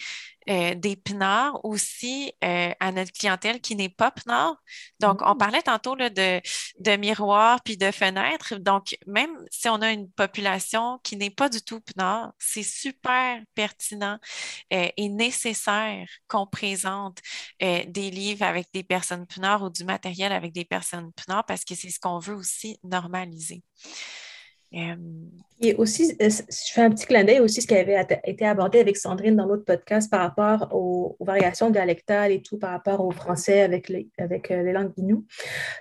[0.49, 4.57] euh, des pinards aussi euh, à notre clientèle qui n'est pas pinard.
[5.01, 5.39] Donc, on mm.
[5.39, 6.41] parlait tantôt là, de,
[6.81, 8.57] de miroirs puis de fenêtres.
[8.57, 13.41] Donc, même si on a une population qui n'est pas du tout pinard, c'est super
[13.55, 14.19] pertinent
[14.73, 17.19] euh, et nécessaire qu'on présente
[17.61, 21.75] des livres avec des personnes pinards ou du matériel avec des personnes pinards parce que
[21.75, 23.63] c'est ce qu'on veut aussi normaliser.
[25.61, 28.81] Et aussi, euh, je fais un petit clin d'œil aussi, ce qui avait été abordé
[28.81, 33.11] avec Sandrine dans l'autre podcast par rapport aux, variations dialectales et tout, par rapport au
[33.11, 35.25] français avec les, avec euh, les langues guinou.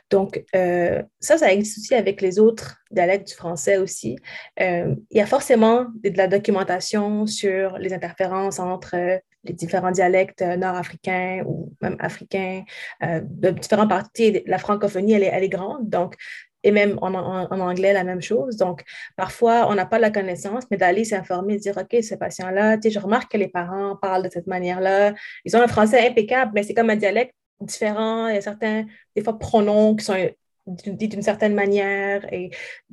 [0.10, 4.18] Donc, euh, ça, ça existe aussi avec les autres dialectes du français aussi.
[4.60, 11.44] il y a forcément de, la documentation sur les interférences entre les différents dialectes nord-africains
[11.46, 12.64] ou même africains,
[13.02, 14.44] de différentes parties.
[14.46, 15.89] La francophonie, elle est, elle est grande.
[15.89, 16.16] Donc,
[16.64, 18.57] et même en, anglais, la même chose.
[18.57, 18.84] Donc,
[19.16, 22.91] parfois, on n'a pas la connaissance, mais d'aller s'informer, dire, OK, ce patient-là, tu sais,
[22.91, 25.14] je remarque que les parents parlent de cette manière-là.
[25.45, 28.28] Ils ont un français impeccable, mais c'est comme un dialecte différent.
[28.28, 28.86] Il y a certains,
[29.16, 30.16] des fois, pronoms qui sont
[30.66, 32.51] dits d'une certaine manière et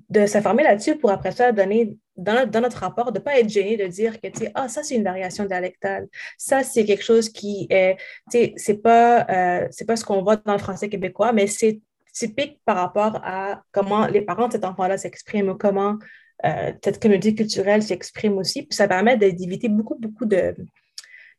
[0.08, 3.76] de s'informer là-dessus pour après ça donner dans, notre rapport, de ne pas être gêné
[3.76, 6.08] de dire que, tu sais, ah, ça, c'est une variation dialectale.
[6.36, 7.96] Ça, c'est quelque chose qui est,
[8.30, 11.80] tu sais, c'est pas, euh, pas ce qu'on voit dans le français québécois, mais c'est
[12.12, 15.98] typique par rapport à comment les parents de cet enfant-là s'expriment, comment
[16.44, 18.62] euh, cette communauté culturelle s'exprime aussi.
[18.62, 20.54] Puis ça permet d'éviter beaucoup, beaucoup de,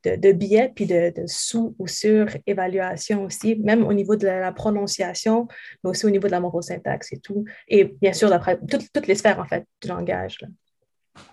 [0.04, 5.48] de, biais, puis de, sous- ou sur-évaluation aussi, même au niveau de la, prononciation,
[5.84, 7.46] mais aussi au niveau de la morphosyntaxe et tout.
[7.68, 8.30] Et bien sûr,
[8.70, 10.38] toutes, les sphères, en fait, du langage.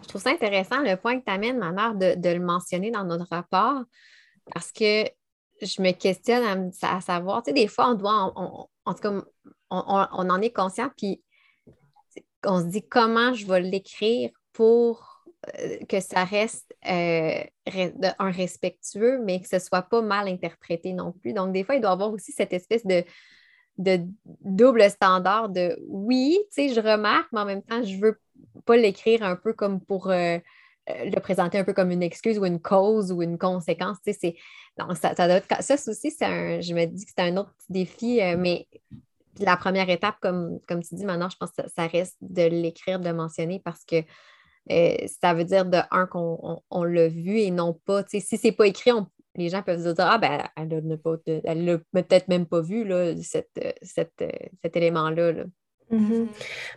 [0.03, 2.91] Je trouve ça intéressant le point que tu amènes, ma mère, de, de, le mentionner
[2.91, 3.84] dans notre rapport,
[4.53, 5.05] parce que
[5.61, 9.22] je me questionne à, savoir, tu sais, des fois, on doit, en tout cas,
[9.70, 11.22] on, en est conscient, puis
[12.45, 15.26] on se dit comment je vais l'écrire pour
[15.59, 17.43] euh, que ça reste euh,
[18.18, 21.34] un respectueux, mais que ce ne soit pas mal interprété non plus.
[21.34, 23.05] Donc, des fois, il doit y avoir aussi cette espèce de,
[23.76, 28.18] double standard de oui, tu sais, je remarque, mais en même temps, je ne veux
[28.64, 30.39] pas l'écrire un peu comme pour euh,
[31.05, 33.99] le présenter un peu comme une excuse ou une cause ou une conséquence.
[34.05, 34.36] Tu sais,
[34.78, 38.20] donc, ça, ça, ça aussi, c'est un, je me dis que c'est un autre défi,
[38.20, 38.66] euh, mais
[39.41, 42.99] la première étape, comme, comme tu dis maintenant, je pense que ça, reste de l'écrire,
[43.01, 44.03] de le mentionner parce que
[44.70, 48.26] euh, ça veut dire de un qu'on on, l'a vu et non pas, tu sais,
[48.26, 48.91] si c'est pas écrit,
[49.34, 53.59] les gens peuvent se dire Ah, ben, elle l'a peut-être même pas vu, là, cette,
[53.82, 55.32] cet élément-là.
[55.32, 55.45] là
[55.91, 56.26] Mm-hmm.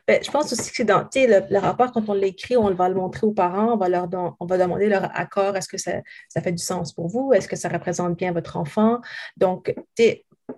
[0.07, 2.95] Ben, je pense aussi que dans le, le, rapport, quand on l'écrit, on va le
[2.95, 4.07] montrer aux parents, on va leur
[4.39, 5.55] on va demander leur accord.
[5.55, 5.93] Est-ce que ça,
[6.29, 7.33] ça, fait du sens pour vous?
[7.33, 8.99] Est-ce que ça représente bien votre enfant?
[9.37, 9.73] Donc,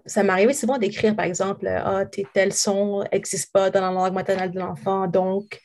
[0.06, 4.51] ça m'arrivait souvent d'écrire, par exemple, Ah, tel son n'existe pas dans la langue maternelle
[4.51, 5.08] de l'enfant.
[5.08, 5.60] Donc,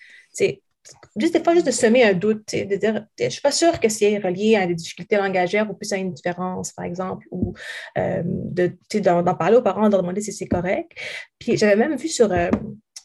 [1.17, 3.79] juste des fois, juste de semer un doute, de dire, je ne suis pas sûre
[3.81, 7.55] que c'est relié à des difficultés langagères ou plus à une différence, par exemple, ou
[7.97, 10.93] euh, d'en parler aux parents, de leur demander si c'est correct.
[11.39, 12.51] Puis j'avais même vu sur, euh,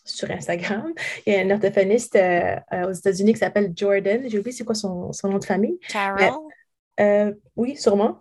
[0.05, 0.93] sur Instagram,
[1.25, 2.57] il y a un orthophoniste euh,
[2.88, 5.79] aux États-Unis qui s'appelle Jordan, j'ai oublié c'est quoi son, son, nom de famille.
[5.89, 6.39] Carol?
[7.55, 8.19] oui, sûrement.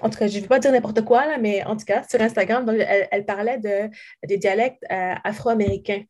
[0.00, 2.02] En tout cas, je ne vais pas dire n'importe quoi, là, mais en tout cas,
[2.02, 3.88] sur Instagram, donc, elle, elle parlait de,
[4.26, 6.02] des dialectes afro-américains.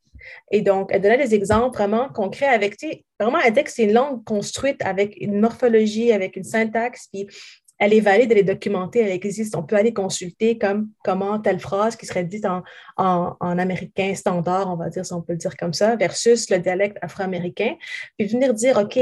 [0.50, 3.70] Et donc, elle donnait des exemples vraiment concrets avec, tu sais, vraiment, elle dit que
[3.70, 7.26] c'est une langue construite avec une morphologie, avec une syntaxe, puis
[7.78, 9.56] elle est valide, elle est documentée, elle existe.
[9.56, 12.62] On peut aller consulter comme comment telle phrase qui serait dite en,
[12.96, 16.58] en, américain standard, on va dire, si on peut le dire comme ça, versus le
[16.58, 17.74] dialecte afro-américain,
[18.16, 19.00] puis venir dire, OK,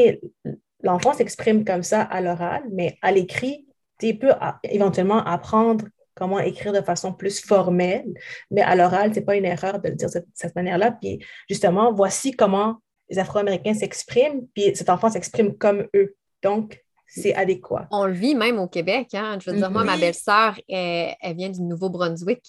[0.82, 3.66] l'enfant s'exprime comme ça à l'oral, mais à l'écrit,
[3.98, 4.32] tu peux
[4.64, 5.84] éventuellement apprendre
[6.14, 8.12] comment écrire de façon plus formelle,
[8.50, 10.92] mais à l'oral, ce n'est pas une erreur de le dire de cette, manière-là.
[10.92, 12.76] Puis justement, voici comment
[13.08, 16.14] les Afro-Américains s'expriment, puis cet enfant s'exprime comme eux.
[16.42, 17.88] Donc, c'est adéquat.
[17.90, 19.08] On le vit même au Québec.
[19.14, 19.38] Hein?
[19.40, 22.42] Je veux dire, moi, ma belle-sœur, elle, vient du Nouveau-Brunswick.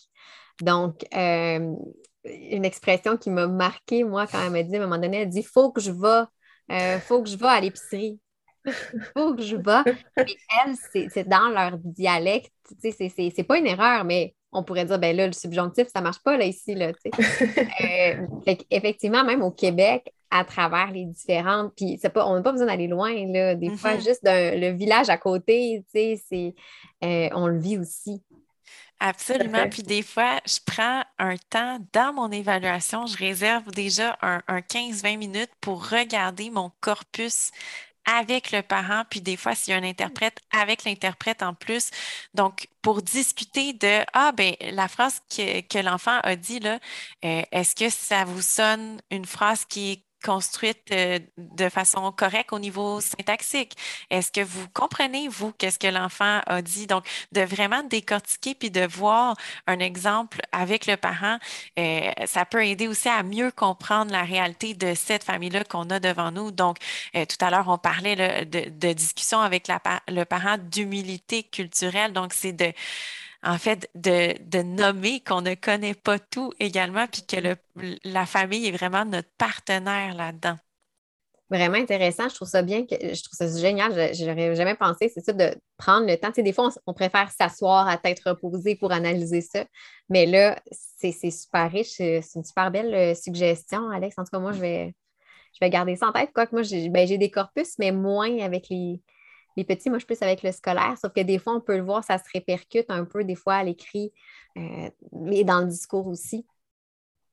[0.61, 1.73] Donc, euh,
[2.23, 5.29] une expression qui m'a marquée, moi, quand elle m'a dit, à un moment donné, elle
[5.29, 6.25] dit Faut que je vais,
[6.71, 8.19] euh, faut que je vais à l'épicerie.
[9.15, 9.93] Faut que je vais.
[10.17, 10.35] Mais
[10.65, 12.51] elle, c'est dans leur dialecte.
[12.81, 16.37] C'est pas une erreur, mais on pourrait dire, ben là, le subjonctif, ça marche pas
[16.37, 16.75] là, ici.
[16.75, 18.27] Là, euh,
[18.69, 22.87] effectivement, même au Québec, à travers les différentes, puis pas, on n'a pas besoin d'aller
[22.87, 23.55] loin, là.
[23.55, 24.03] Des fois, mm-hmm.
[24.03, 26.55] juste le village à côté, c'est,
[27.03, 28.21] euh, on le vit aussi.
[29.03, 29.67] Absolument.
[29.67, 34.59] Puis des fois, je prends un temps dans mon évaluation, je réserve déjà un, un
[34.59, 37.49] 15-20 minutes pour regarder mon corpus
[38.05, 41.89] avec le parent, puis des fois, s'il y a un interprète, avec l'interprète en plus.
[42.33, 46.79] Donc, pour discuter de Ah, ben la phrase que, l'enfant a dit, là,
[47.25, 52.53] euh, est-ce que ça vous sonne une phrase qui est construite euh, de façon correcte
[52.53, 53.75] au niveau syntaxique?
[54.09, 56.87] Est-ce que vous comprenez, vous, qu'est-ce que l'enfant a dit?
[56.87, 59.35] Donc, de vraiment décortiquer puis de voir
[59.67, 61.37] un exemple avec le parent,
[61.79, 65.99] euh, ça peut aider aussi à mieux comprendre la réalité de cette famille-là qu'on a
[65.99, 66.51] devant nous.
[66.51, 66.77] Donc,
[67.15, 69.67] euh, tout à l'heure, on parlait de, discussion avec
[70.07, 72.13] le parent d'humilité culturelle.
[72.13, 72.73] Donc, c'est de
[73.43, 77.55] en fait, de, nommer qu'on ne connaît pas tout également, puis que
[78.03, 80.57] la famille est vraiment notre partenaire là-dedans.
[81.49, 82.29] Vraiment intéressant.
[82.29, 83.91] Je trouve ça bien, je trouve ça génial.
[84.15, 86.29] Je n'aurais jamais pensé, c'est ça, de prendre le temps.
[86.35, 89.65] Des fois, on, préfère s'asseoir à tête reposée pour analyser ça.
[90.07, 91.95] Mais là, c'est super riche.
[91.97, 94.17] C'est une super belle euh, suggestion, Alex.
[94.17, 94.95] En tout cas, moi, je vais,
[95.53, 96.29] je vais garder ça en tête.
[96.33, 99.01] Quoique moi, ben, j'ai des corpus, mais moins avec les,
[99.57, 101.77] les petits, moi, je suis plus avec le scolaire, sauf que des fois, on peut
[101.77, 104.11] le voir, ça se répercute un peu, des fois, à l'écrit,
[104.57, 106.45] euh, mais dans le discours aussi.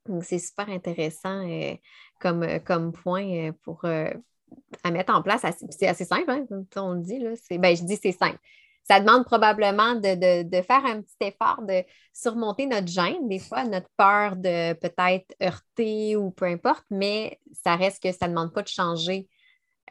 [0.06, 1.74] Donc, c'est super intéressant euh,
[2.20, 5.44] comme, euh, comme point pour à mettre en place.
[5.70, 7.18] C'est assez simple, hein, comme on le dit.
[7.18, 7.32] Là.
[7.58, 8.38] Ben, je dis c'est simple.
[8.84, 13.88] Ça demande probablement de, faire un petit effort de surmonter notre gêne, des fois, notre
[13.98, 18.62] peur de peut-être heurter ou peu importe, mais ça reste que ça ne demande pas
[18.62, 19.28] de changer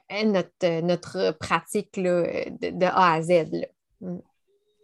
[0.10, 3.68] notre, notre pratique de, A à Z.
[4.01, 4.18] Mm.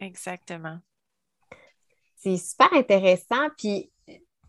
[0.00, 0.78] Exactement.
[2.16, 3.48] C'est super intéressant.
[3.56, 3.90] Puis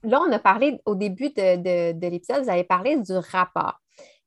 [0.03, 3.79] là, on a parlé au début de, l'épisode, vous avez parlé du rapport.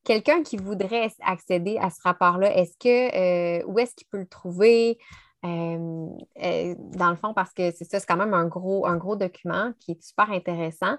[0.05, 4.28] Quelqu'un qui voudrait accéder à ce rapport-là, est-ce que euh, où est-ce qu'il peut le
[4.28, 4.99] trouver?
[5.44, 6.09] Euh,
[6.42, 9.16] euh, dans le fond, parce que c'est ça, c'est quand même un gros, un gros
[9.16, 10.96] document qui est super intéressant.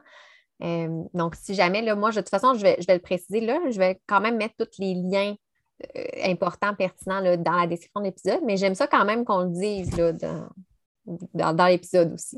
[0.61, 3.41] Euh, donc, si jamais, là, moi, de toute façon, je vais, je vais le préciser
[3.41, 5.35] là, je vais quand même mettre tous les liens
[5.95, 9.51] euh, importants, pertinents dans la description de l'épisode, mais j'aime ça quand même qu'on le
[9.51, 10.13] dise là,
[11.53, 12.37] dans l'épisode aussi.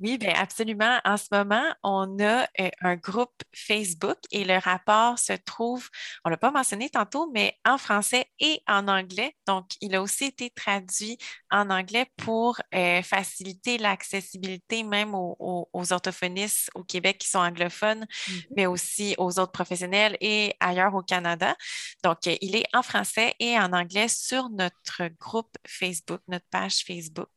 [0.00, 0.98] Oui, bien absolument.
[1.04, 5.88] En ce moment, on a euh, un groupe Facebook et le rapport se trouve,
[6.24, 9.36] on ne l'a pas mentionné tantôt, mais en français et en anglais.
[9.46, 11.18] Donc, il a aussi été traduit
[11.50, 18.46] en anglais pour euh, faciliter l'accessibilité même aux, orthophonistes au Québec qui sont anglophones, mm-hmm.
[18.56, 21.54] mais aussi aux autres professionnels et ailleurs au Canada.
[22.02, 26.82] Donc, euh, il est en français et en anglais sur notre groupe Facebook, notre page
[26.84, 27.30] Facebook.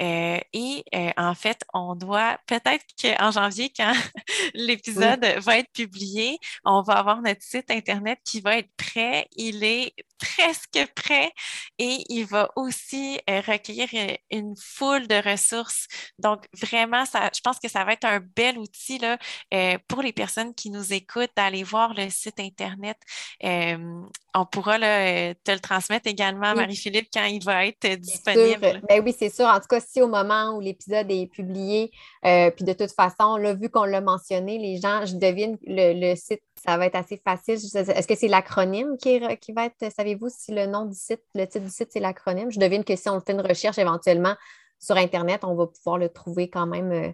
[0.00, 0.84] et
[1.16, 3.92] en fait, on on doit peut-être qu'en janvier, quand
[4.54, 9.28] l'épisode va être publié, on va avoir notre site Internet qui va être prêt.
[9.36, 11.32] Il est presque prêt
[11.78, 15.86] et il va aussi euh, recueillir euh, une foule de ressources.
[16.18, 19.18] Donc, vraiment, ça, je pense que ça va être un bel outil là,
[19.52, 22.96] euh, pour les personnes qui nous écoutent d'aller voir le site Internet.
[23.42, 28.82] on pourra te le transmettre également, Marie-Philippe, quand il va être disponible.
[28.88, 29.46] Ben oui, c'est sûr.
[29.46, 31.90] En tout cas, si au moment où l'épisode est publié,
[32.22, 36.16] puis de toute façon, là, vu qu'on l'a mentionné, les gens, je devine le, le
[36.16, 37.54] site ça va être assez facile.
[37.54, 41.46] Est-ce que c'est l'acronyme qui, qui, va être, savez-vous si le nom du site, le
[41.46, 42.50] titre du site, c'est l'acronyme?
[42.50, 44.34] Je devine que si on fait une recherche éventuellement
[44.78, 47.10] sur Internet, on va pouvoir le trouver quand même euh,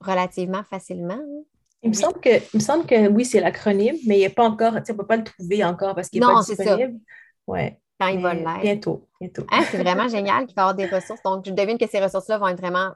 [0.00, 1.14] relativement facilement.
[1.14, 1.42] Hein?
[1.82, 4.74] Il me, semble que, me semble que oui, c'est l'acronyme, mais il n'est pas encore,
[4.74, 7.00] on ne peut pas le trouver encore parce qu'il n'est pas disponible.
[7.46, 7.80] Ouais.
[7.98, 8.60] Quand il va l'être.
[8.60, 9.46] Bientôt, bientôt.
[9.50, 11.22] Hein, c'est vraiment génial qu'il va y avoir des ressources.
[11.22, 12.92] Donc, je devine que ces ressources-là vont être vraiment,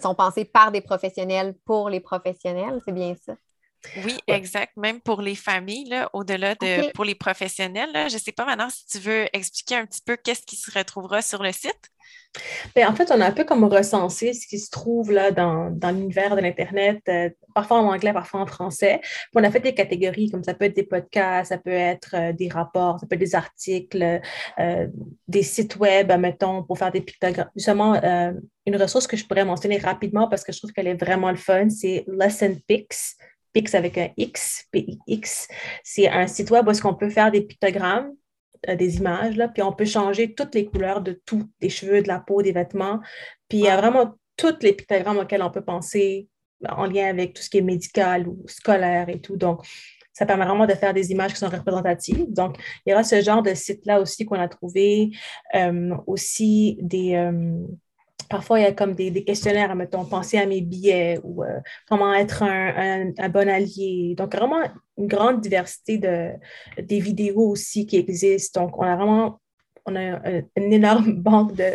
[0.00, 3.34] sont pensées par des professionnels pour les professionnels, c'est bien ça?
[4.04, 4.76] Oui, exact.
[4.76, 7.90] Même pour les familles, au-delà de pour les professionnels.
[8.08, 10.70] je ne sais pas maintenant si tu veux expliquer un petit peu qu'est-ce qui se
[10.70, 11.90] retrouvera sur le site?
[12.74, 15.68] Bien, en fait, on a un peu comme recensé ce qui se trouve là dans,
[15.90, 19.00] l'univers de l'Internet, euh, parfois en anglais, parfois en français.
[19.34, 22.32] on a fait des catégories, comme ça peut être des podcasts, ça peut être euh,
[22.32, 24.20] des rapports, ça peut être des articles,
[24.58, 24.88] euh,
[25.28, 27.50] des sites web, mettons, pour faire des pictogrammes.
[27.54, 28.00] Justement,
[28.66, 31.36] une ressource que je pourrais mentionner rapidement parce que je trouve qu'elle est vraiment le
[31.36, 33.16] fun, c'est Lesson Pix.
[33.52, 35.48] Pix avec un X, P-I-X.
[35.84, 38.12] C'est un site web où est-ce qu'on peut faire des pictogrammes,
[38.68, 42.02] euh, des images, là, puis on peut changer toutes les couleurs de tout, des cheveux,
[42.02, 43.00] de la peau, des vêtements.
[43.48, 46.28] Puis il y a vraiment toutes les pictogrammes auxquels on peut penser
[46.68, 49.36] en lien avec tout ce qui est médical ou scolaire et tout.
[49.36, 49.66] Donc,
[50.12, 52.26] ça permet vraiment de faire des images qui sont représentatives.
[52.28, 55.10] Donc, il y aura ce genre de site-là aussi qu'on a trouvé,
[55.54, 57.66] euh, aussi des, euh,
[58.32, 62.14] Parfois, il y a comme des, questionnaires, mettons, penser à mes billets ou euh, comment
[62.14, 64.14] être un, bon allié.
[64.16, 64.62] Donc, vraiment
[64.96, 66.30] une grande diversité de,
[66.80, 68.62] des vidéos aussi qui existent.
[68.62, 69.38] Donc, on a vraiment
[69.84, 71.74] on a une énorme banque de,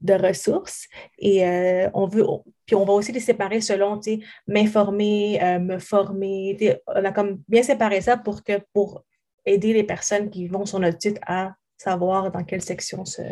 [0.00, 0.86] de, ressources
[1.18, 2.24] et euh, on veut,
[2.64, 6.56] puis on va aussi les séparer selon, tu sais, m'informer, euh, me former.
[6.86, 9.04] On a comme bien séparé ça pour, que, pour
[9.44, 13.22] aider les personnes qui vont sur notre site à savoir dans quelle section se,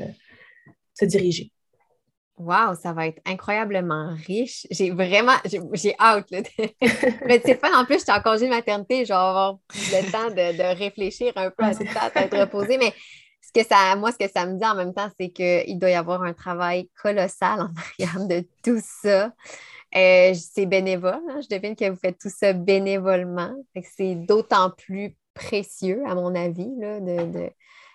[0.93, 1.51] se diriger.
[2.39, 4.67] Wow, ça va être incroyablement riche.
[4.71, 5.35] J'ai vraiment,
[5.75, 6.27] j'ai hâte.
[7.27, 10.11] Mais c'est pas en plus, je suis en congé de maternité, je vais avoir le
[10.11, 12.79] temps de, réfléchir un peu à tout ça, à être reposée.
[12.79, 12.93] Mais
[13.43, 15.91] ce que ça, moi, ce que ça me dit en même temps, c'est qu'il doit
[15.91, 19.33] y avoir un travail colossal en arrière de tout ça.
[19.95, 21.21] Euh, c'est bénévole.
[21.29, 21.41] Hein.
[21.43, 23.55] Je devine que vous faites tout ça bénévolement.
[23.97, 27.51] C'est d'autant plus précieux, à mon avis, de,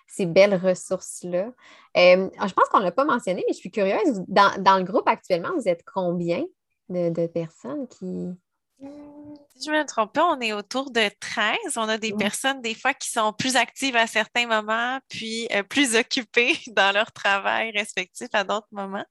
[0.08, 1.52] ces belles ressources-là.
[1.96, 4.24] Euh, je pense qu'on ne l'a pas mentionné, mais je suis curieuse.
[4.26, 6.44] Dans, le groupe actuellement, vous êtes combien
[6.88, 8.28] de, personnes qui.
[8.80, 11.76] Si je me trompe pas, on est autour de 13.
[11.76, 15.62] On a des personnes, des fois, qui sont plus actives à certains moments, puis euh,
[15.62, 19.06] plus occupées dans leur travail respectif à d'autres moments.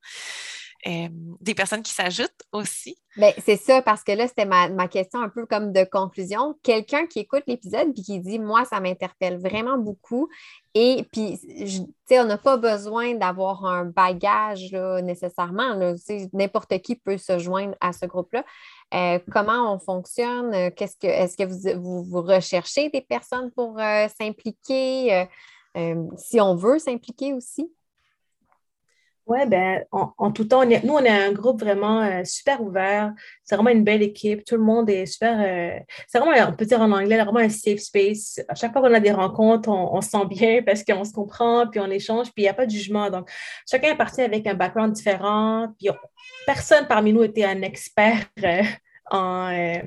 [0.86, 1.08] Euh,
[1.42, 2.98] des personnes qui s'ajoutent aussi.
[3.16, 6.56] Bien, c'est ça, parce que là, c'était ma, question un peu comme de conclusion.
[6.62, 10.30] Quelqu'un qui écoute l'épisode puis qui dit Moi, ça m'interpelle vraiment beaucoup.
[10.76, 11.68] Et puis, tu
[12.06, 14.72] sais, on n'a pas besoin d'avoir un bagage
[15.04, 15.96] nécessairement.
[16.32, 18.46] N'importe qui peut se joindre à ce groupe-là.
[18.94, 20.72] Euh, comment on fonctionne?
[20.76, 25.26] Qu'est-ce que est-ce que vous, vous, recherchez des personnes pour euh, s'impliquer?
[26.18, 27.72] si on veut s'impliquer aussi?
[29.28, 33.12] Oui, ben, en, tout temps, nous, on est un groupe vraiment euh, super ouvert.
[33.44, 34.46] C'est vraiment une belle équipe.
[34.46, 35.38] Tout le monde est super.
[35.42, 38.40] Euh, c'est vraiment, on peut dire en anglais, vraiment un safe space.
[38.48, 41.68] À chaque fois qu'on a des rencontres, on, se sent bien parce qu'on se comprend,
[41.68, 43.10] puis on échange, puis il n'y a pas de jugement.
[43.10, 43.30] Donc,
[43.70, 45.68] chacun est parti avec un background différent.
[45.78, 45.90] Puis
[46.46, 48.62] personne parmi nous était un expert euh,
[49.12, 49.80] en, euh,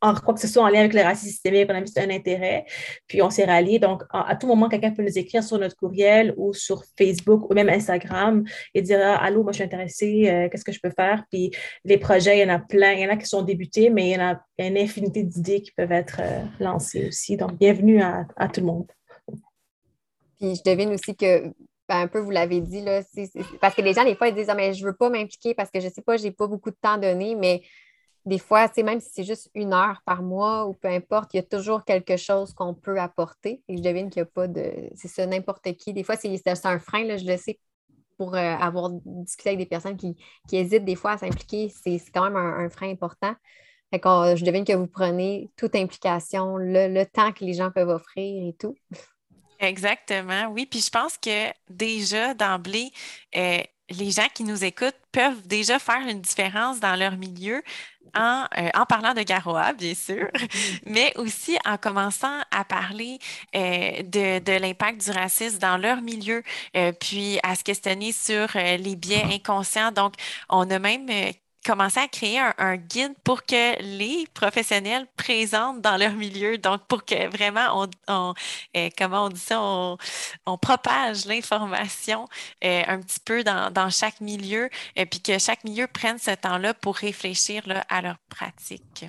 [0.00, 2.10] en, quoi que ce soit en lien avec le racisme systémique, on a vu un
[2.10, 2.64] intérêt,
[3.06, 3.78] puis on s'est ralliés.
[3.78, 7.54] Donc, à, tout moment, quelqu'un peut nous écrire sur notre courriel ou sur Facebook ou
[7.54, 10.90] même Instagram et dire ah, Allô, moi je suis intéressée, euh, qu'est-ce que je peux
[10.90, 11.24] faire?
[11.30, 11.50] Puis
[11.84, 14.10] les projets, il y en a plein, il y en a qui sont débutés, mais
[14.10, 17.36] il y en a, une infinité d'idées qui peuvent être euh, lancées aussi.
[17.36, 18.86] Donc, bienvenue à, à, tout le monde.
[20.38, 21.52] Puis je devine aussi que
[21.88, 23.02] ben, un peu, vous l'avez dit, là,
[23.60, 25.54] parce que les gens, des fois, ils disent ah, mais je ne veux pas m'impliquer
[25.54, 27.62] parce que je ne sais pas, je n'ai pas beaucoup de temps donné, mais
[28.26, 31.40] des fois, même si c'est juste une heure par mois ou peu importe, il y
[31.40, 33.62] a toujours quelque chose qu'on peut apporter.
[33.68, 34.90] Et je devine qu'il n'y a pas de.
[34.96, 35.92] C'est ça, n'importe qui.
[35.92, 37.60] Des fois, c'est un frein, là, je le sais,
[38.18, 40.16] pour euh, avoir discuté avec des personnes qui,
[40.50, 41.72] hésitent des fois à s'impliquer.
[41.82, 43.34] C'est quand même un, frein important.
[43.92, 48.54] Je devine que vous prenez toute implication, le, temps que les gens peuvent offrir et
[48.54, 48.74] tout.
[49.60, 50.66] Exactement, oui.
[50.66, 52.90] Puis je pense que déjà d'emblée,
[53.36, 57.62] euh, les gens qui nous écoutent peuvent déjà faire une différence dans leur milieu
[58.14, 60.28] en, euh, en, parlant de Garoa, bien sûr,
[60.86, 63.18] mais aussi en commençant à parler
[63.54, 66.42] euh, de, de l'impact du racisme dans leur milieu,
[66.76, 69.92] euh, puis à se questionner sur les biais inconscients.
[69.92, 70.14] Donc,
[70.48, 71.08] on a même
[71.66, 77.04] commencer à créer un, guide pour que les professionnels présentent dans leur milieu, donc pour
[77.04, 78.34] que vraiment on,
[78.76, 82.26] euh, comment on dit ça, on, propage l'information
[82.64, 86.30] euh, un petit peu dans, chaque milieu, et euh, puis que chaque milieu prenne ce
[86.30, 89.06] temps-là pour réfléchir à leur pratique.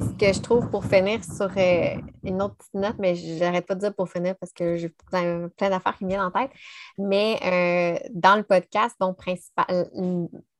[0.00, 3.80] Ce que je trouve pour finir sur une autre petite note, mais j'arrête pas de
[3.80, 6.50] dire pour finir parce que j'ai plein, d'affaires qui me viennent en tête.
[6.98, 9.88] Mais dans le podcast, principal,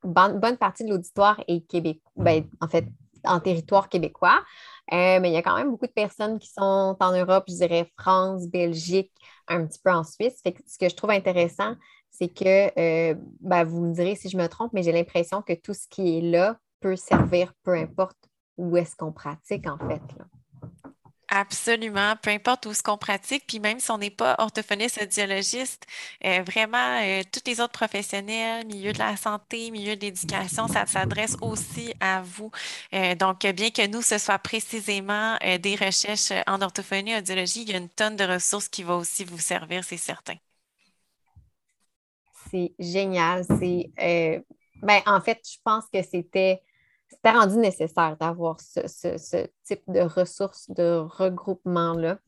[0.02, 2.86] bonne, partie de l'auditoire est québécois, ben, en fait,
[3.24, 4.42] en territoire québécois.
[4.92, 7.54] Euh, mais il y a quand même beaucoup de personnes qui sont en Europe, je
[7.54, 9.12] dirais France, Belgique,
[9.48, 10.42] un petit peu en Suisse.
[10.44, 11.74] ce que je trouve intéressant,
[12.10, 15.52] c'est que, euh, ben, vous me direz si je me trompe, mais j'ai l'impression que
[15.52, 18.16] tout ce qui est là peut servir, peu importe
[18.60, 20.02] où est-ce qu'on pratique, en fait.
[21.32, 25.86] Absolument, peu importe où ce qu'on pratique, puis même si on n'est pas orthophoniste, audiologiste,
[26.24, 30.86] euh, vraiment, euh, tous les autres professionnels, milieu de la santé, milieu de l'éducation, ça
[30.86, 32.50] s'adresse aussi à vous.
[32.92, 37.74] Euh, donc, bien que nous, ce soit précisément des recherches en orthophonie, audiologie, il y
[37.74, 40.34] a une tonne de ressources qui vont aussi vous servir, c'est certain.
[42.50, 43.44] C'est génial.
[43.44, 44.44] C'est,
[44.82, 46.60] ben, en fait, je pense que c'était
[47.10, 52.18] c'était rendu nécessaire d'avoir ce, type de ressources, de regroupement-là.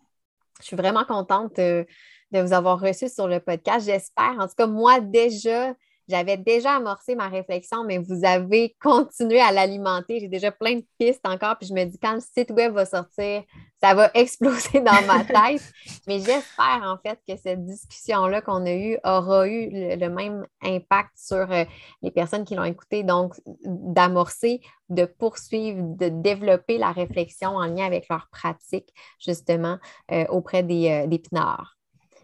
[0.60, 1.86] Je suis vraiment contente de,
[2.32, 3.86] de, vous avoir reçu sur le podcast.
[3.86, 5.74] J'espère, en tout cas, moi déjà,
[6.08, 10.20] j'avais déjà amorcé ma réflexion, mais vous avez continué à l'alimenter.
[10.20, 12.84] J'ai déjà plein de pistes encore, puis je me dis, quand le site web va
[12.84, 13.42] sortir,
[13.82, 15.62] ça va exploser dans ma tête.
[16.06, 21.10] mais j'espère en fait que cette discussion-là qu'on a eue aura eu le, même impact
[21.16, 21.64] sur euh,
[22.02, 23.02] les personnes qui l'ont écouté.
[23.04, 23.34] Donc,
[23.64, 29.78] d'amorcer, de poursuivre, de développer la réflexion en lien avec leur pratique, justement,
[30.10, 31.76] euh, auprès des, euh, des pinards.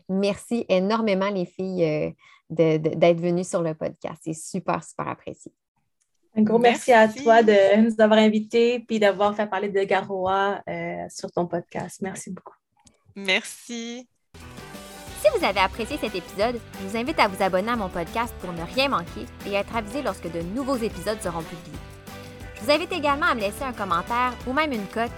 [0.08, 2.14] Merci énormément, les filles
[2.51, 4.20] d'être venu sur le podcast.
[4.22, 5.53] C'est super, super apprécié.
[6.36, 10.62] Un gros merci, à toi de nous avoir invités puis d'avoir fait parler de Garoa
[10.68, 12.01] euh, sur ton podcast.
[12.01, 12.55] Merci beaucoup.
[13.16, 14.09] Merci.
[15.20, 18.32] Si vous avez apprécié cet épisode, je vous invite à vous abonner à mon podcast
[18.40, 21.78] pour ne rien manquer et être avisé lorsque de nouveaux épisodes seront publiés.
[22.55, 25.11] Je vous invite également à me laisser un commentaire ou même une cote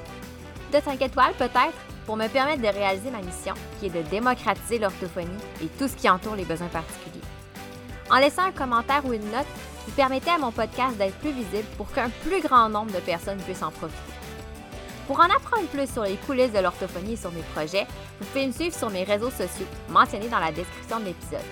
[0.72, 1.89] de 5 étoiles peut-être?
[2.10, 5.30] Pour me permettre de réaliser ma mission qui est de démocratiser l'orthophonie
[5.62, 7.22] et tout ce qui entoure les besoins particuliers.
[8.10, 9.46] En laissant un commentaire ou une note,
[9.86, 13.38] vous permettez à mon podcast d'être plus visible pour qu'un plus grand nombre de personnes
[13.38, 13.96] puissent en profiter.
[15.06, 17.86] Pour en apprendre plus sur les coulisses de l'orthophonie et sur mes projets,
[18.18, 21.46] vous pouvez me suivre sur mes réseaux sociaux mentionnés dans la description de l'épisode.